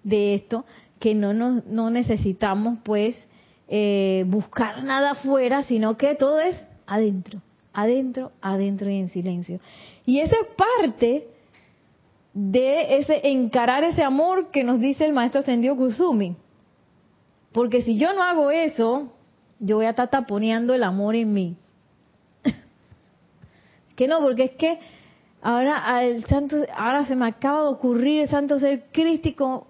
[0.04, 0.64] de esto,
[1.00, 3.28] que no, no, necesitamos pues
[3.70, 6.56] eh, buscar nada afuera, sino que todo es
[6.86, 7.42] adentro,
[7.74, 9.60] adentro, adentro y en silencio.
[10.06, 11.28] Y esa es parte
[12.40, 16.36] de ese encarar ese amor que nos dice el maestro Ascendido Kusumi.
[17.52, 19.12] Porque si yo no hago eso,
[19.60, 21.56] yo voy a estar taponeando el amor en mí.
[23.96, 24.78] que no, porque es que
[25.42, 29.66] ahora al santo, ahora se me acaba de ocurrir el santo ser crístico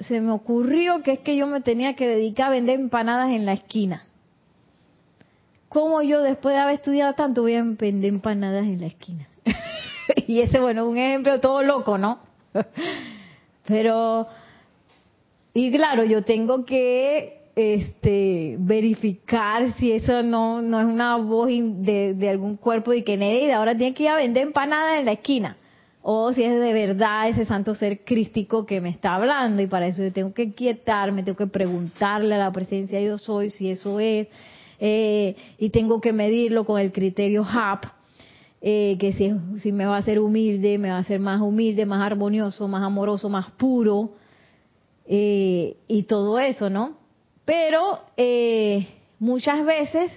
[0.00, 3.46] se me ocurrió que es que yo me tenía que dedicar a vender empanadas en
[3.46, 4.04] la esquina.
[5.70, 9.28] ¿Cómo yo después de haber estudiado tanto voy a vender empanadas en la esquina?
[10.26, 12.20] y ese, bueno, un ejemplo todo loco, ¿no?
[13.66, 14.26] Pero,
[15.54, 22.14] y claro, yo tengo que este verificar si eso no, no es una voz de,
[22.14, 25.12] de algún cuerpo de que Nereida ahora tiene que ir a vender empanadas en la
[25.12, 25.56] esquina
[26.02, 29.86] o si es de verdad ese santo ser crístico que me está hablando y para
[29.86, 33.70] eso yo tengo que quietarme, tengo que preguntarle a la presencia de yo soy si
[33.70, 34.26] eso es
[34.80, 37.84] eh, y tengo que medirlo con el criterio HAP,
[38.62, 42.00] eh, que si, me va a hacer humilde, me va a hacer más humilde, más
[42.00, 44.14] armonioso, más amoroso, más puro
[45.06, 46.96] eh, y todo eso, ¿no?
[47.44, 48.00] Pero
[49.18, 50.12] muchas veces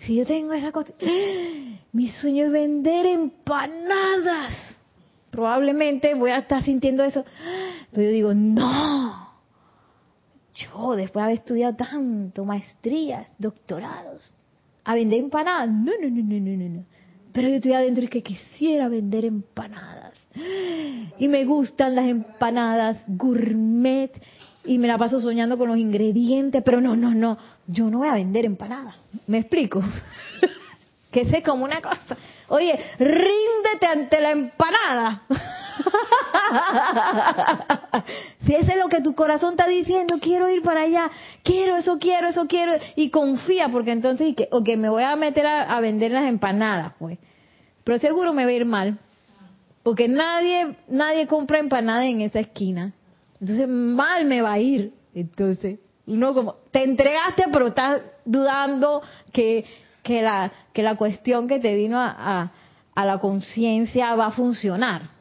[0.00, 0.92] si yo tengo esa cosa,
[1.92, 4.52] mi sueño es vender empanadas
[5.34, 7.24] probablemente voy a estar sintiendo eso.
[7.90, 9.34] Pero yo digo, no.
[10.54, 14.32] Yo, después de haber estudiado tanto, maestrías, doctorados,
[14.84, 15.68] a vender empanadas.
[15.68, 16.84] No, no, no, no, no, no.
[17.34, 20.14] Pero yo estoy adentro y que quisiera vender empanadas.
[21.18, 24.12] Y me gustan las empanadas gourmet.
[24.64, 26.62] Y me la paso soñando con los ingredientes.
[26.64, 27.36] Pero no, no, no.
[27.66, 28.94] Yo no voy a vender empanadas.
[29.26, 29.82] ¿Me explico?
[31.10, 32.16] que sé como una cosa.
[32.48, 35.22] Oye, ríndete ante la empanada.
[38.40, 41.10] si ese es lo que tu corazón está diciendo, quiero ir para allá,
[41.42, 45.46] quiero eso, quiero eso, quiero, y confía, porque entonces, y que, me voy a meter
[45.46, 47.18] a, vender las empanadas, pues.
[47.84, 48.98] Pero seguro me va a ir mal,
[49.82, 52.92] porque nadie, nadie compra empanadas en esa esquina.
[53.40, 54.94] Entonces, mal me va a ir.
[55.14, 59.64] Entonces, uno como, te entregaste, pero estás dudando que
[60.04, 62.52] que la, que la cuestión que te vino a,
[62.94, 65.13] a, la conciencia va a funcionar.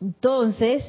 [0.00, 0.82] Entonces,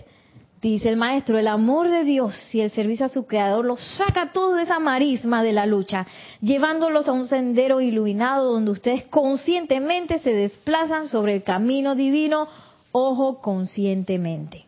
[0.62, 4.32] dice el maestro, el amor de Dios y el servicio a su creador los saca
[4.32, 6.05] todo de esa marisma de la lucha,
[6.41, 12.47] llevándolos a un sendero iluminado donde ustedes conscientemente se desplazan sobre el camino divino
[12.91, 14.66] ojo conscientemente.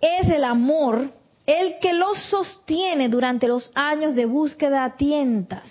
[0.00, 1.10] Es el amor
[1.46, 5.64] el que los sostiene durante los años de búsqueda a tientas,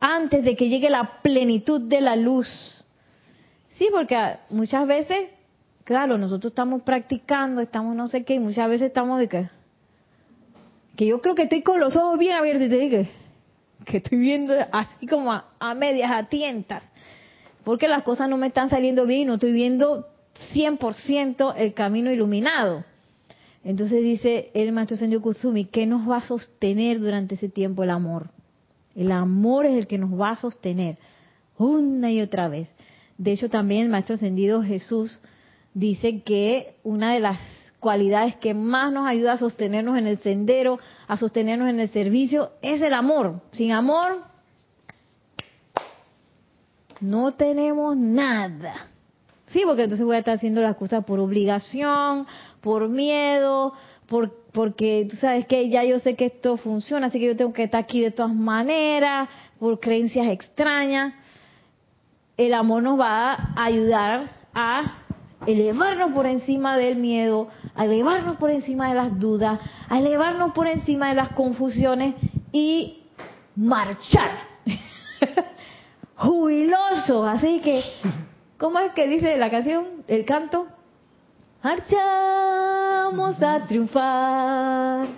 [0.00, 2.48] antes de que llegue la plenitud de la luz.
[3.78, 5.30] Sí, porque muchas veces,
[5.86, 9.48] claro, nosotros estamos practicando, estamos no sé qué, y muchas veces estamos de que,
[10.96, 13.08] que yo creo que estoy con los ojos bien abiertos y te digo
[13.84, 16.82] que estoy viendo así como a, a medias, a tientas,
[17.62, 20.08] porque las cosas no me están saliendo bien y no estoy viendo
[20.52, 22.84] 100% el camino iluminado.
[23.62, 27.90] Entonces dice el maestro Senyo Kusumi, ¿qué nos va a sostener durante ese tiempo el
[27.90, 28.30] amor?
[28.96, 30.98] El amor es el que nos va a sostener
[31.58, 32.68] una y otra vez.
[33.18, 35.20] De hecho, también el maestro ascendido Jesús
[35.76, 37.38] dice que una de las
[37.80, 42.52] cualidades que más nos ayuda a sostenernos en el sendero, a sostenernos en el servicio,
[42.62, 43.42] es el amor.
[43.52, 44.22] Sin amor,
[47.00, 48.88] no tenemos nada.
[49.48, 52.26] Sí, porque entonces voy a estar haciendo las cosas por obligación,
[52.62, 53.74] por miedo,
[54.06, 57.52] por, porque tú sabes que ya yo sé que esto funciona, así que yo tengo
[57.52, 61.12] que estar aquí de todas maneras, por creencias extrañas.
[62.38, 65.05] El amor nos va a ayudar a
[65.46, 70.66] elevarnos por encima del miedo, a elevarnos por encima de las dudas, a elevarnos por
[70.66, 72.14] encima de las confusiones
[72.52, 73.04] y
[73.54, 74.30] marchar.
[76.16, 77.82] Jubiloso, así que
[78.58, 80.66] ¿Cómo es que dice la canción, el canto?
[81.62, 85.08] Marchamos a triunfar,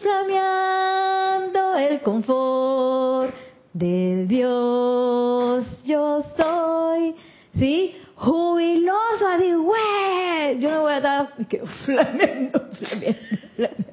[0.00, 3.34] flameando el confort
[3.74, 7.14] de Dios yo soy.
[7.58, 7.96] ¿Sí?
[9.40, 10.60] Así, güey.
[10.60, 11.32] Yo no voy a estar
[11.84, 13.20] flameando, flameando,
[13.56, 13.84] flameando.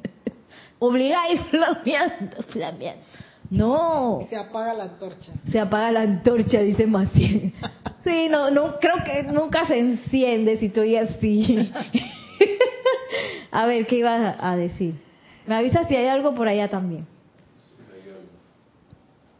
[0.79, 3.03] Obligáis flameando, flameando.
[3.49, 4.27] No.
[4.29, 5.31] Se apaga la antorcha.
[5.49, 7.53] Se apaga la antorcha, dice Maciel.
[8.03, 11.69] Sí, no, no, creo que nunca se enciende si estoy así.
[13.51, 14.95] a ver, ¿qué ibas a decir?
[15.45, 17.05] Me avisas si hay algo por allá también.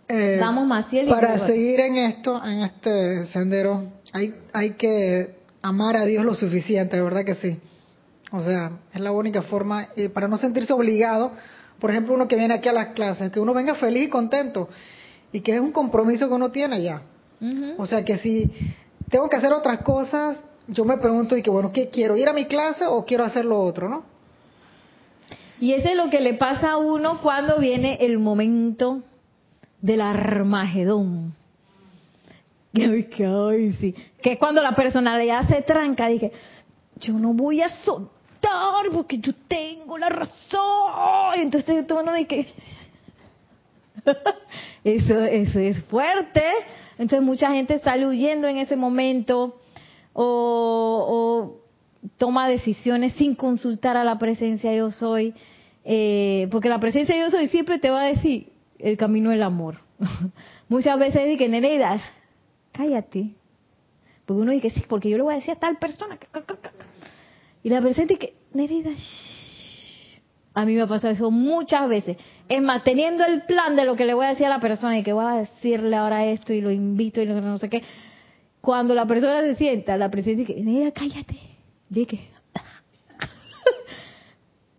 [0.10, 1.08] Eh, Vamos, Maciel.
[1.08, 5.38] Para seguir en esto, en este sendero, hay, hay que
[5.68, 7.58] amar a Dios lo suficiente, de verdad que sí.
[8.32, 11.32] O sea, es la única forma, y para no sentirse obligado,
[11.80, 14.70] por ejemplo, uno que viene aquí a las clases, que uno venga feliz y contento,
[15.32, 17.02] y que es un compromiso que uno tiene ya.
[17.78, 18.50] O sea, que si
[19.10, 22.18] tengo que hacer otras cosas, yo me pregunto, y que bueno, ¿qué quiero?
[22.18, 24.04] ¿Ir a mi clase o quiero hacer lo otro, no?
[25.60, 29.02] Y ese es lo que le pasa a uno cuando viene el momento
[29.82, 31.34] del Armagedón.
[33.50, 33.96] Ay, sí.
[34.22, 36.08] Que es cuando la personalidad se tranca.
[36.08, 36.32] Dije,
[37.00, 41.34] yo no voy a soltar porque yo tengo la razón.
[41.38, 42.48] Y entonces todo uno dice,
[44.84, 46.44] eso, eso es fuerte.
[46.98, 49.60] Entonces mucha gente sale huyendo en ese momento
[50.14, 51.58] o,
[52.18, 55.34] toma decisiones sin consultar a la presencia yo soy.
[55.84, 59.78] Eh, porque la presencia yo soy siempre te va a decir el camino del amor.
[60.70, 62.02] Muchas veces dice Nereida,
[62.78, 63.34] cállate.
[64.26, 66.18] Porque uno dice, sí, porque yo le voy a decir a tal persona.
[67.64, 68.92] Y la presencia dice, Nereida,
[70.54, 72.18] a mí me ha pasado eso muchas veces.
[72.48, 74.98] Es más, teniendo el plan de lo que le voy a decir a la persona
[74.98, 77.84] y que voy a decirle ahora esto y lo invito y no sé qué.
[78.62, 81.40] Cuando la persona se sienta, la presencia dice, Nereida, cállate.
[81.90, 82.30] Dije,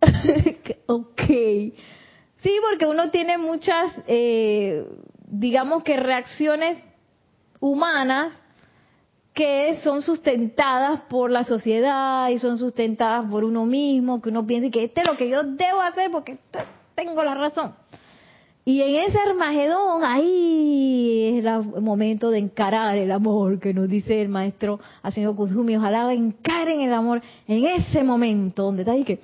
[0.85, 1.21] ok.
[1.21, 4.85] Sí, porque uno tiene muchas, eh,
[5.27, 6.77] digamos que reacciones
[7.59, 8.33] humanas
[9.33, 14.69] que son sustentadas por la sociedad y son sustentadas por uno mismo, que uno piensa
[14.69, 16.37] que este es lo que yo debo hacer porque
[16.95, 17.73] tengo la razón.
[18.65, 24.21] Y en ese Armagedón, ahí es el momento de encarar el amor que nos dice
[24.21, 25.75] el maestro Haciendo Kuzumi.
[25.77, 29.21] Ojalá encaren el amor en ese momento donde está ahí que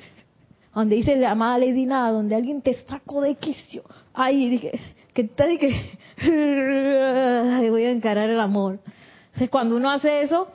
[0.74, 3.84] donde dice la amada Lady Nada, donde alguien te sacó de quicio.
[4.14, 4.72] Ay, dije,
[5.16, 5.70] que está ahí que
[7.70, 8.80] voy a encarar el amor.
[9.28, 10.50] Entonces, cuando uno hace eso,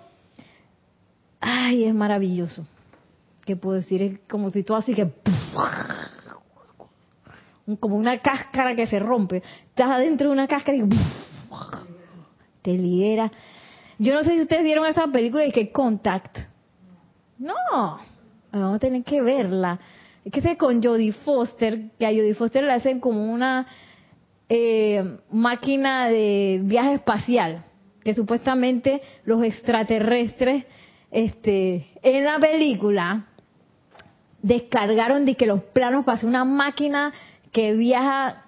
[1.40, 2.66] ay, es maravilloso.
[3.46, 4.02] ¿Qué puedo decir?
[4.02, 5.10] Es como si tú así que
[7.80, 9.42] como una cáscara que se rompe.
[9.70, 10.82] Estás adentro de una cáscara y
[12.62, 13.30] te libera.
[13.98, 16.36] Yo no sé si ustedes vieron esa película de que Contact.
[17.38, 17.54] No,
[18.52, 19.80] vamos a tener que verla.
[20.22, 23.66] Es que sé con Jodie Foster, que a Jodie Foster le hacen como una
[24.52, 27.64] eh, máquina de viaje espacial,
[28.02, 30.64] que supuestamente los extraterrestres,
[31.12, 33.26] este, en la película
[34.42, 37.12] descargaron de que los planos para una máquina
[37.52, 38.44] que viaja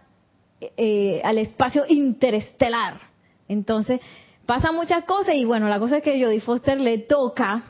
[0.76, 3.00] eh, al espacio interestelar.
[3.46, 4.00] Entonces,
[4.44, 7.62] pasan muchas cosas y bueno, la cosa es que Jodie Foster le toca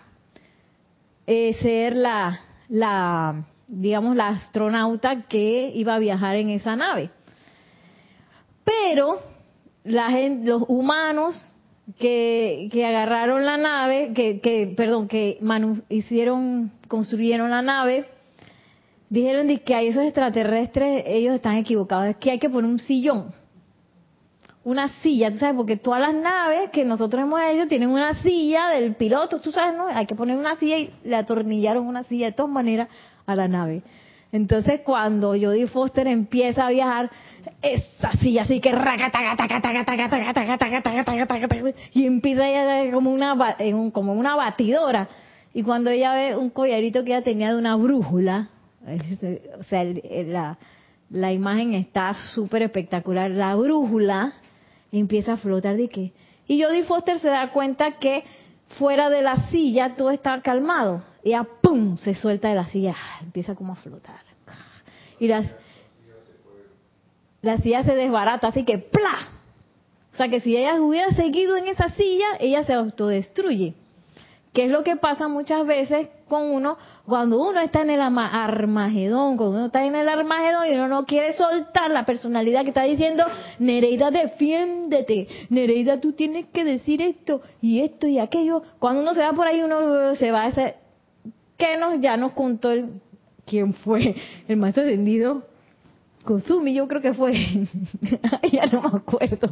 [1.26, 7.10] eh, ser la, la, digamos, la astronauta que iba a viajar en esa nave.
[8.64, 9.20] Pero
[9.84, 10.10] la
[10.42, 11.52] los humanos
[11.98, 15.38] que, que agarraron la nave, que, que perdón, que
[15.88, 18.06] hicieron, construyeron la nave,
[19.08, 23.32] dijeron que a esos extraterrestres ellos están equivocados, es que hay que poner un sillón,
[24.64, 28.68] una silla, tú sabes, porque todas las naves que nosotros hemos hecho tienen una silla
[28.68, 29.88] del piloto, tú sabes, ¿no?
[29.88, 32.88] Hay que poner una silla y le atornillaron una silla de todas maneras
[33.26, 33.82] a la nave.
[34.32, 37.10] Entonces cuando Jodie Foster empieza a viajar,
[37.60, 38.72] esa silla así que
[41.92, 43.56] y empieza ella como una
[43.92, 45.08] como una batidora
[45.52, 48.48] y cuando ella ve un collarito que ella tenía de una brújula,
[49.60, 50.58] o sea, la,
[51.10, 54.32] la imagen está súper espectacular, la brújula
[54.90, 56.12] empieza a flotar de qué
[56.48, 58.24] y Jodie Foster se da cuenta que
[58.78, 62.96] fuera de la silla todo está calmado y a pum se suelta de la silla,
[63.22, 64.32] empieza como a flotar
[65.22, 65.46] y las
[67.42, 69.28] la silla se desbarata, así que ¡pla!
[70.12, 73.74] O sea que si ella hubiera seguido en esa silla, ella se autodestruye.
[74.52, 79.36] ¿Qué es lo que pasa muchas veces con uno cuando uno está en el Armagedón,
[79.36, 82.82] cuando uno está en el Armagedón y uno no quiere soltar la personalidad que está
[82.82, 83.24] diciendo,
[83.60, 88.62] Nereida, defiéndete, Nereida, tú tienes que decir esto y esto y aquello.
[88.78, 90.81] Cuando uno se va por ahí, uno se va a ese...
[91.62, 93.00] ¿Qué nos, ya nos contó el,
[93.46, 94.16] quién fue
[94.48, 95.44] el maestro ascendido?
[96.24, 97.34] Kozumi, yo creo que fue,
[98.52, 99.48] ya no me acuerdo,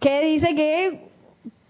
[0.00, 1.02] que dice que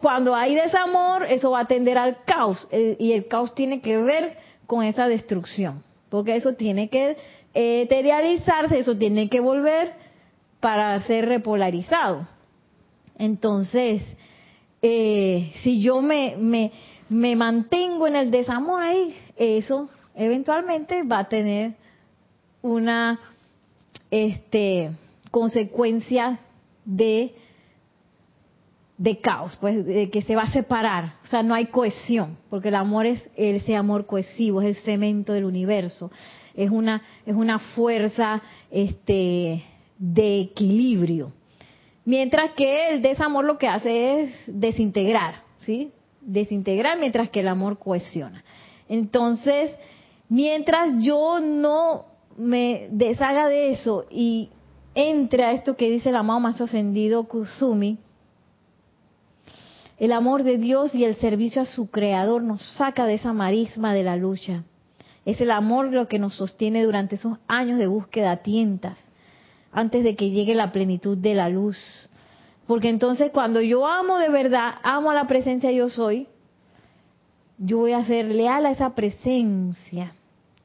[0.00, 3.98] cuando hay desamor, eso va a tender al caos, eh, y el caos tiene que
[3.98, 7.18] ver con esa destrucción, porque eso tiene que
[7.52, 9.92] eterializarse, eso tiene que volver
[10.60, 12.26] para ser repolarizado.
[13.18, 14.02] Entonces,
[14.80, 16.72] eh, si yo me, me,
[17.10, 21.74] me mantengo en el desamor ahí, eso eventualmente va a tener
[22.62, 23.20] una
[24.10, 24.90] este,
[25.30, 26.40] consecuencia
[26.84, 27.34] de,
[29.22, 32.74] caos, pues de que se va a separar, o sea, no hay cohesión, porque el
[32.76, 36.10] amor es ese amor cohesivo, es el cemento del universo,
[36.54, 39.62] es una es una fuerza este
[39.98, 41.32] de equilibrio.
[42.04, 45.90] Mientras que el desamor lo que hace es desintegrar, ¿sí?
[46.20, 48.44] Desintegrar mientras que el amor cohesiona.
[48.88, 49.74] Entonces,
[50.28, 52.06] mientras yo no
[52.36, 54.50] me deshaga de eso y
[54.94, 57.98] entre a esto que dice el amado más ascendido Kusumi,
[59.98, 63.94] el amor de Dios y el servicio a su creador nos saca de esa marisma
[63.94, 64.64] de la lucha.
[65.24, 68.98] Es el amor lo que nos sostiene durante esos años de búsqueda tientas,
[69.72, 71.78] antes de que llegue la plenitud de la luz.
[72.66, 76.28] Porque entonces cuando yo amo de verdad, amo a la presencia yo soy,
[77.58, 80.12] yo voy a ser leal a esa presencia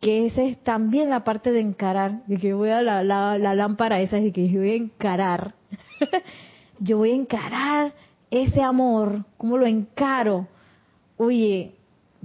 [0.01, 4.01] que esa es también la parte de encarar, de que voy a la, la, lámpara
[4.01, 5.53] esa, de que yo voy a encarar,
[6.79, 7.93] yo voy a encarar
[8.31, 10.47] ese amor, ¿cómo lo encaro?
[11.17, 11.73] Oye,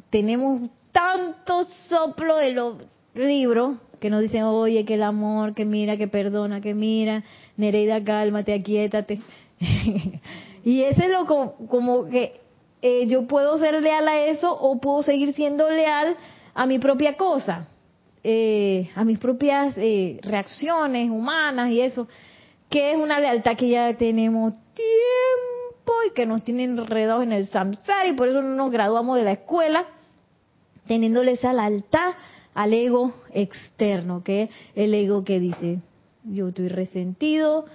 [0.09, 2.77] tenemos tanto soplo de los
[3.15, 7.25] libros que nos dicen, oye, que el amor, que mira, que perdona, que mira,
[7.59, 9.21] Nereida, cálmate, aquietate.
[10.65, 12.41] y ese es lo como, como que
[12.87, 16.17] eh, yo puedo ser leal a eso o puedo seguir siendo leal
[16.55, 17.69] a mi propia cosa,
[18.23, 22.07] eh, a mis propias eh, reacciones humanas y eso,
[22.71, 27.49] que es una lealtad que ya tenemos tiempo y que nos tienen enredados en el
[27.49, 29.85] samsara y por eso no nos graduamos de la escuela
[30.87, 32.13] teniéndole esa lealtad
[32.55, 35.81] al ego externo, que es el ego que dice,
[36.23, 37.67] yo estoy resentido,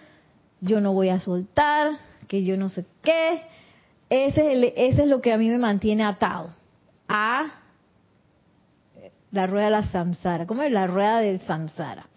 [0.62, 1.98] yo no voy a soltar,
[2.30, 3.42] que yo no sé qué.
[4.12, 6.50] Ese es, ese es lo que a mí me mantiene atado
[7.08, 7.62] a
[9.32, 10.46] la rueda de la samsara.
[10.46, 12.08] ¿Cómo es la rueda del samsara?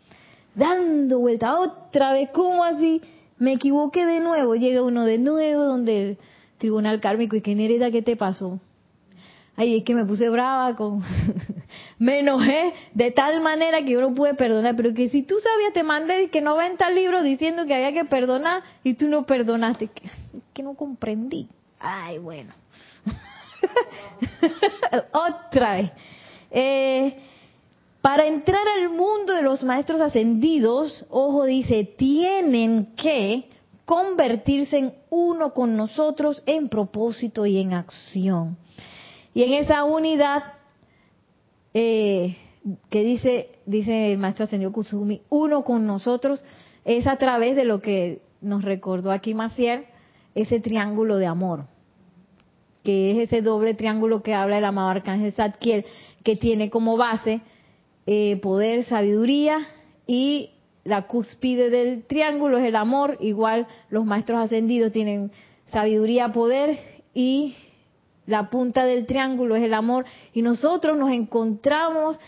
[0.57, 3.01] Dando vuelta otra vez, ¿cómo así?
[3.39, 6.19] Me equivoqué de nuevo, llega uno de nuevo donde el
[6.59, 8.59] tribunal kármico y que Nereda, ¿qué te pasó?
[9.55, 11.01] Ay, es que me puse brava con...
[12.01, 15.73] me enojé de tal manera que yo no pude perdonar, pero que si tú sabías,
[15.73, 20.11] te mandé que 90 libros diciendo que había que perdonar y tú no perdonaste, que,
[20.53, 21.49] que no comprendí.
[21.87, 22.55] Ay, bueno.
[25.13, 25.93] Otra.
[26.51, 27.17] Eh,
[28.01, 33.51] para entrar al mundo de los maestros ascendidos, ojo dice, tienen que
[33.85, 38.57] convertirse en uno con nosotros en propósito y en acción.
[39.35, 40.43] Y en esa unidad
[41.75, 42.35] eh,
[42.89, 46.43] que dice, dice el maestro ascendido Kusumi, uno con nosotros,
[46.87, 49.93] es a través de lo que nos recordó aquí Macier,
[50.35, 51.74] ese triángulo de amor.
[52.85, 55.87] Que es ese doble triángulo que habla el amado arcángel Zadkiel,
[56.23, 57.41] que tiene como base
[58.07, 59.59] eh, poder, sabiduría
[60.07, 60.51] y
[60.85, 65.33] la cúspide del triángulo es el amor, igual los maestros ascendidos tienen
[65.73, 66.79] sabiduría, poder
[67.15, 67.57] y
[68.27, 70.05] la punta del triángulo es el amor
[70.35, 72.21] y nosotros nos encontramos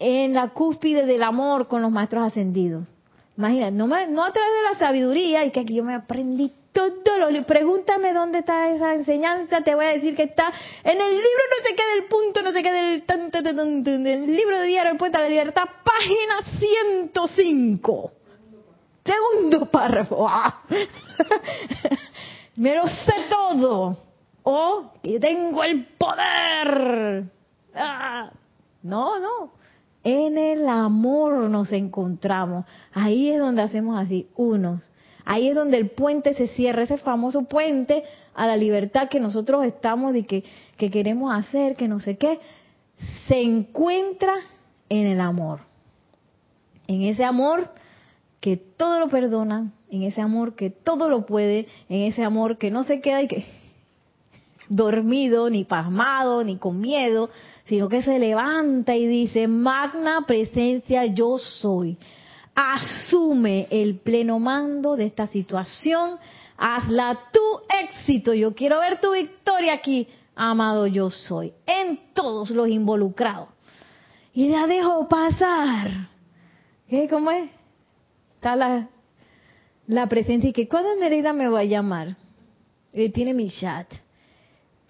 [0.00, 2.88] en la cúspide del amor con los maestros ascendidos.
[3.36, 7.18] Imagina, no, no a través de la sabiduría y que aquí yo me aprendí todo
[7.18, 10.52] lo pregúntame dónde está esa enseñanza, te voy a decir que está
[10.84, 13.30] en el libro no sé qué del punto, no sé qué del tan,
[14.06, 18.12] el libro de diario El Puente de Libertad, página 105.
[19.04, 20.26] Segundo párrafo.
[20.28, 20.62] ¡Ah!
[22.56, 23.98] me lo sé todo.
[24.42, 27.24] O que tengo el poder.
[27.74, 28.30] ¡Ah!
[28.82, 29.52] No, no.
[30.02, 32.64] En el amor nos encontramos.
[32.92, 34.80] Ahí es donde hacemos así, unos.
[35.24, 38.04] Ahí es donde el puente se cierra, ese famoso puente
[38.34, 40.44] a la libertad que nosotros estamos y que,
[40.76, 42.38] que queremos hacer, que no sé qué,
[43.28, 44.34] se encuentra
[44.88, 45.60] en el amor.
[46.86, 47.70] En ese amor
[48.40, 52.70] que todo lo perdona, en ese amor que todo lo puede, en ese amor que
[52.70, 53.44] no se queda y que
[54.68, 57.30] dormido, ni pasmado, ni con miedo,
[57.64, 61.96] sino que se levanta y dice, magna presencia yo soy.
[62.54, 66.18] Asume el pleno mando de esta situación,
[66.56, 67.40] hazla tu
[67.84, 68.34] éxito.
[68.34, 73.48] Yo quiero ver tu victoria aquí, amado yo soy, en todos los involucrados.
[74.32, 76.08] Y la dejo pasar.
[76.88, 77.08] ¿Qué?
[77.08, 77.50] ¿Cómo es?
[78.34, 78.88] Está la,
[79.86, 82.16] la presencia y que cuando Nereida me va a llamar,
[82.92, 83.86] él tiene mi chat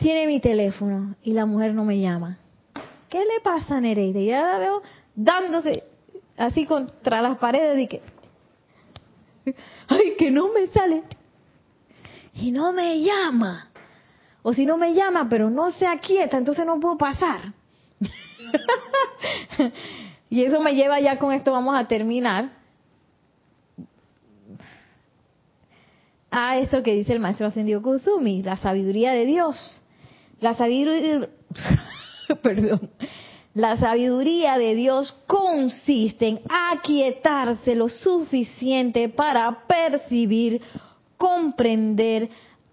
[0.00, 2.38] tiene mi teléfono y la mujer no me llama.
[3.10, 4.20] ¿Qué le pasa a Nereida?
[4.20, 4.82] Ya la veo
[5.14, 5.84] dándose
[6.40, 8.02] así contra las paredes y que,
[9.88, 11.02] ay, que no me sale.
[12.34, 13.70] Y no me llama.
[14.42, 17.52] O si no me llama, pero no se aquieta, entonces no puedo pasar.
[20.30, 22.50] y eso me lleva ya con esto, vamos a terminar.
[26.30, 29.80] A eso que dice el maestro ascendido Kuzumi, la sabiduría de Dios
[30.40, 31.28] la sabiduría,
[32.42, 32.90] perdón,
[33.54, 40.62] la sabiduría de Dios consiste en aquietarse lo suficiente para percibir,
[41.16, 42.28] comprender,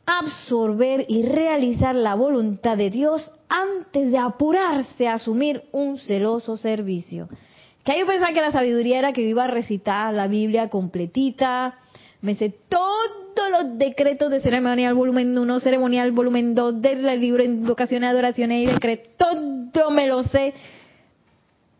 [0.06, 7.28] absorber y realizar la voluntad de Dios antes de apurarse a asumir un celoso servicio.
[7.84, 11.80] Que yo pensaba que la sabiduría era que iba a recitar la Biblia completita,
[12.28, 18.10] me sé todos los decretos de ceremonial volumen 1, ceremonial volumen 2, del libro Invocaciones,
[18.10, 19.38] Adoraciones y Decretos,
[19.72, 20.54] todo me lo sé.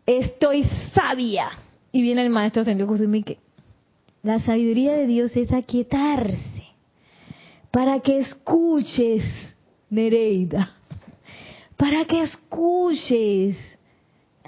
[0.06, 1.50] Estoy sabia.
[1.92, 3.38] Y viene el maestro Sendio Kusumi que
[4.22, 6.64] la sabiduría de Dios es aquietarse
[7.70, 9.22] para que escuches,
[9.90, 10.76] Nereida,
[11.76, 13.77] para que escuches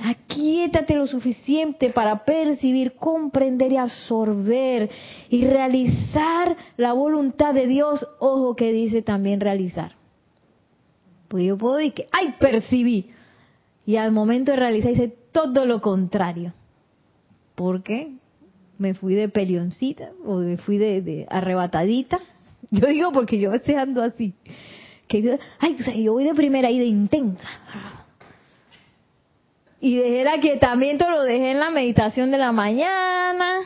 [0.02, 4.88] Aquíétate lo suficiente para percibir, comprender y absorber
[5.28, 8.06] y realizar la voluntad de Dios.
[8.18, 9.92] Ojo que dice también realizar.
[11.28, 13.10] Pues yo puedo decir que, ¡ay, percibí!
[13.84, 16.54] Y al momento de realizar dice todo lo contrario.
[17.54, 18.14] ¿Por qué?
[18.78, 22.20] Me fui de pelioncita o me fui de, arrebatadita.
[22.70, 24.34] Yo digo porque yo estoy ando así.
[25.08, 27.48] Que, ay, yo voy de primera y de intensa
[29.80, 33.60] y dejé el aquietamiento, lo dejé en la meditación de la mañana,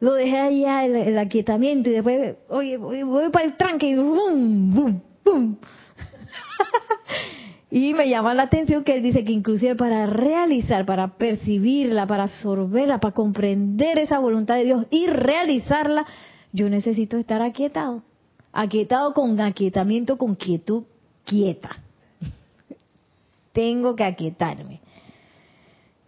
[0.00, 4.74] lo dejé allá el, aquietamiento y después, oye, voy, para el tranque y ¡bum!
[4.74, 5.00] ¡bum!
[5.24, 5.56] ¡bum!
[7.70, 12.24] y me llama la atención que él dice que inclusive para realizar, para percibirla, para
[12.24, 16.06] absorberla, para comprender esa voluntad de Dios y realizarla,
[16.52, 18.02] yo necesito estar aquietado.
[18.52, 20.84] Aquietado con aquietamiento, con quietud
[21.24, 21.76] quieta.
[23.52, 24.83] Tengo que aquietarme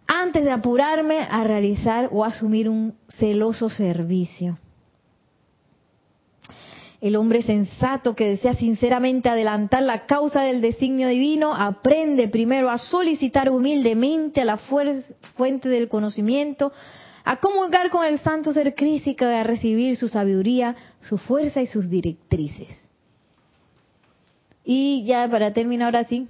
[0.07, 4.57] antes de apurarme a realizar o asumir un celoso servicio.
[6.99, 12.79] El hombre sensato que desea sinceramente adelantar la causa del designio divino aprende primero a
[12.79, 16.71] solicitar humildemente a la fuente del conocimiento,
[17.23, 21.67] a comulgar con el santo ser crístico y a recibir su sabiduría, su fuerza y
[21.67, 22.69] sus directrices.
[24.65, 26.27] Y ya para terminar ahora sí,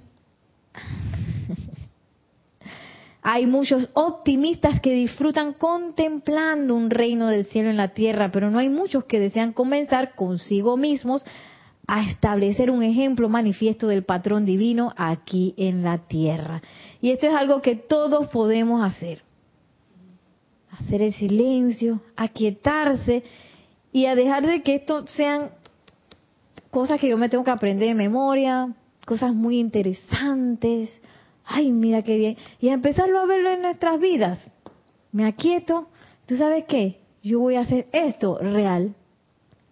[3.22, 8.58] hay muchos optimistas que disfrutan contemplando un reino del cielo en la tierra, pero no
[8.58, 11.24] hay muchos que desean comenzar consigo mismos
[11.86, 16.62] a establecer un ejemplo manifiesto del patrón divino aquí en la tierra.
[17.00, 19.22] Y esto es algo que todos podemos hacer.
[20.70, 23.24] Hacer el silencio, aquietarse
[23.90, 25.50] y a dejar de que esto sean
[26.70, 28.74] cosas que yo me tengo que aprender de memoria,
[29.06, 30.90] cosas muy interesantes.
[31.50, 32.36] Ay, mira qué bien.
[32.60, 34.38] Y a empezarlo a verlo en nuestras vidas.
[35.12, 35.88] Me aquieto.
[36.26, 37.00] ¿Tú sabes qué?
[37.22, 38.94] Yo voy a hacer esto real.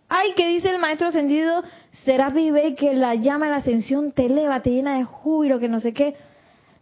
[0.08, 1.62] Ay, que dice el maestro ascendido,
[2.04, 5.68] será vive que la llama de la ascensión te eleva, te llena de júbilo, que
[5.68, 6.16] no sé qué.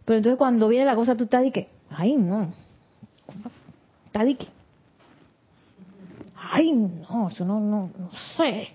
[0.05, 2.53] Pero entonces cuando viene la cosa, tú estás de que, ay, no.
[4.05, 4.47] ¿Estás de qué?
[6.37, 8.69] Ay, no, eso no, no, no sé.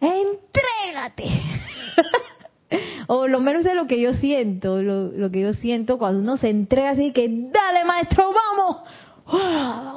[0.00, 1.24] Entrégate.
[3.06, 6.36] o lo menos de lo que yo siento, lo, lo, que yo siento cuando uno
[6.36, 8.82] se entrega así que, dale maestro, vamos.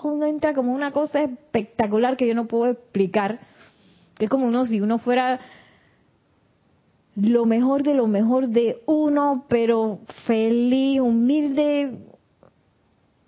[0.04, 3.40] Uno entra como una cosa espectacular que yo no puedo explicar.
[4.18, 5.40] Que es como uno, si uno fuera
[7.16, 11.98] lo mejor de lo mejor de uno, pero feliz, humilde,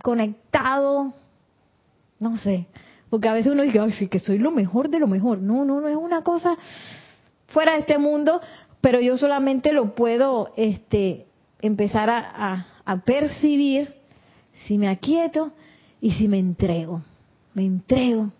[0.01, 1.13] conectado,
[2.19, 2.67] no sé,
[3.09, 5.39] porque a veces uno dice, ay, sí, que soy lo mejor de lo mejor.
[5.39, 6.55] No, no, no es una cosa
[7.47, 8.41] fuera de este mundo,
[8.81, 11.25] pero yo solamente lo puedo este,
[11.61, 12.65] empezar a,
[13.05, 13.93] percibir
[14.65, 15.51] si me aquieto
[16.01, 17.03] y si me entrego.
[17.53, 18.31] Me entrego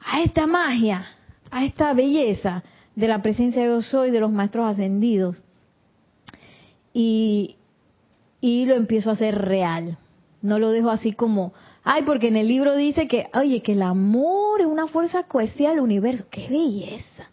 [0.00, 1.04] a esta magia,
[1.50, 2.62] a esta belleza
[2.94, 5.42] de la presencia de yo soy, de los maestros ascendidos.
[6.94, 7.56] Y,
[8.40, 9.98] y lo empiezo a hacer real.
[10.40, 11.52] No lo dejo así como,
[11.84, 15.70] ay, porque en el libro dice que, oye, que el amor es una fuerza cohesiva
[15.70, 16.24] del universo.
[16.30, 17.28] ¡Qué belleza!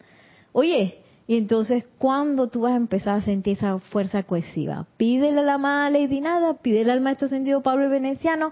[0.52, 0.98] Oye,
[1.30, 4.86] y entonces, ¿cuándo tú vas a empezar a sentir esa fuerza cohesiva?
[4.96, 8.50] Pídele a la amada Lady Nada, pídele al maestro ascendido Pablo el Veneciano,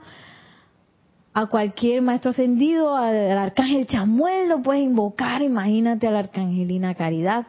[1.33, 7.47] a cualquier maestro ascendido, al, arcángel Chamuel, lo puedes invocar, imagínate a la arcangelina Caridad.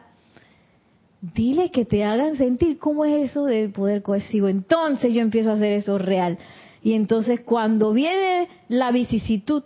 [1.20, 4.48] Dile que te hagan sentir cómo es eso del poder cohesivo.
[4.48, 6.38] Entonces yo empiezo a hacer eso real.
[6.82, 9.62] Y entonces cuando viene la vicisitud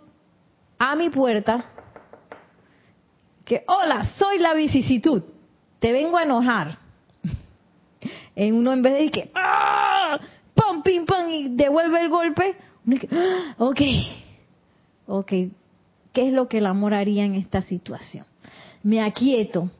[0.77, 1.69] a mi puerta,
[3.45, 5.23] que hola, soy la vicisitud,
[5.83, 6.77] te vengo a enojar.
[8.37, 10.17] En uno en vez de que ¡ah!
[10.55, 11.29] ¡pum, pim, pum!
[11.29, 12.55] y devuelve el golpe,
[13.11, 13.55] ¡ah!
[13.57, 13.81] ok,
[15.07, 15.29] ok,
[16.13, 18.25] ¿qué es lo que el amor haría en esta situación?
[18.81, 19.71] Me aquieto,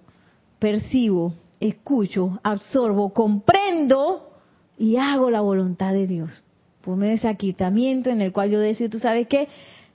[0.60, 4.30] percibo, escucho, absorbo, comprendo
[4.78, 6.43] y hago la voluntad de Dios
[6.86, 9.47] de ese aquitamiento en el cual yo decido, tú sabes qué,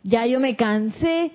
[0.04, 1.32] ya yo me cansé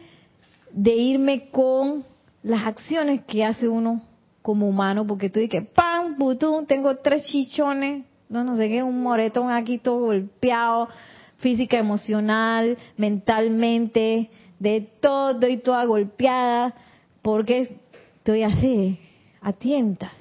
[0.71, 2.05] de irme con
[2.41, 4.01] las acciones que hace uno
[4.43, 6.17] como humano, porque tú dices, ¡pam!
[6.17, 6.67] ¡Butún!
[6.67, 10.89] Tengo tres chichones, no, no sé qué, un moretón aquí todo golpeado,
[11.37, 14.29] física, emocional, mentalmente,
[14.59, 16.75] de todo y toda golpeada,
[17.21, 17.79] porque
[18.17, 18.99] estoy así,
[19.41, 20.11] a tientas.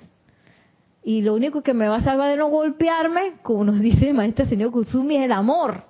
[1.05, 4.15] Y lo único que me va a salvar de no golpearme, como nos dice el
[4.15, 5.83] maestro señor Kusumi, es el amor.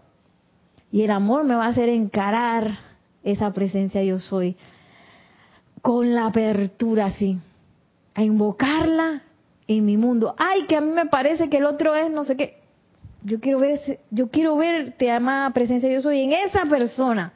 [0.90, 2.78] Y el amor me va a hacer encarar
[3.22, 4.56] esa presencia yo soy
[5.80, 7.38] con la apertura así,
[8.14, 9.22] a invocarla
[9.66, 10.34] en mi mundo.
[10.38, 12.58] Ay, que a mí me parece que el otro es no sé qué.
[13.24, 17.32] Yo quiero ver, yo quiero ver, te ama presencia yo soy en esa persona.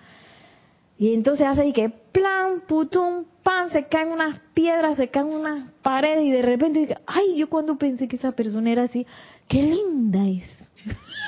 [0.98, 5.70] Y entonces hace ahí que plan, putum, pan, se caen unas piedras, se caen unas
[5.82, 9.06] paredes y de repente dice, ay, yo cuando pensé que esa persona era así,
[9.46, 10.44] qué linda es.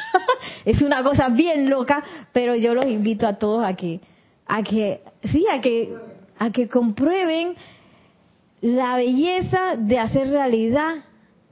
[0.65, 4.01] es una cosa bien loca, pero yo los invito a todos a que,
[4.47, 5.95] a que, sí, a que,
[6.39, 7.55] a que comprueben
[8.61, 11.05] la belleza de hacer realidad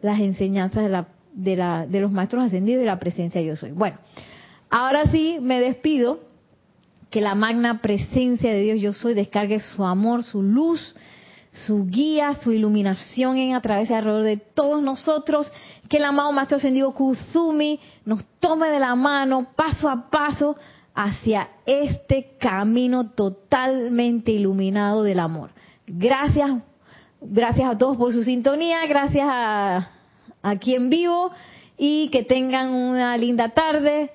[0.03, 3.73] las enseñanzas de la, de la, de los maestros ascendidos y la presencia yo soy.
[3.73, 3.99] Bueno,
[4.71, 6.21] ahora sí me despido
[7.11, 10.97] que la magna presencia de Dios yo soy descargue su amor, su luz,
[11.51, 15.51] su guía, su iluminación en a través y alrededor de todos nosotros,
[15.89, 20.57] que el amado Maestro Ascendido Kuzumi nos tome de la mano paso a paso
[20.95, 25.51] hacia este camino totalmente iluminado del amor.
[25.87, 26.51] Gracias,
[27.31, 29.91] gracias a todos por su sintonía, gracias a
[30.43, 31.31] aquí en vivo
[31.77, 34.11] y que tengan una linda tarde,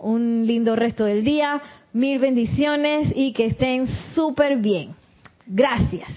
[0.00, 1.60] un lindo resto del día.
[1.92, 4.94] Mil bendiciones y que estén súper bien.
[5.46, 6.08] Gracias.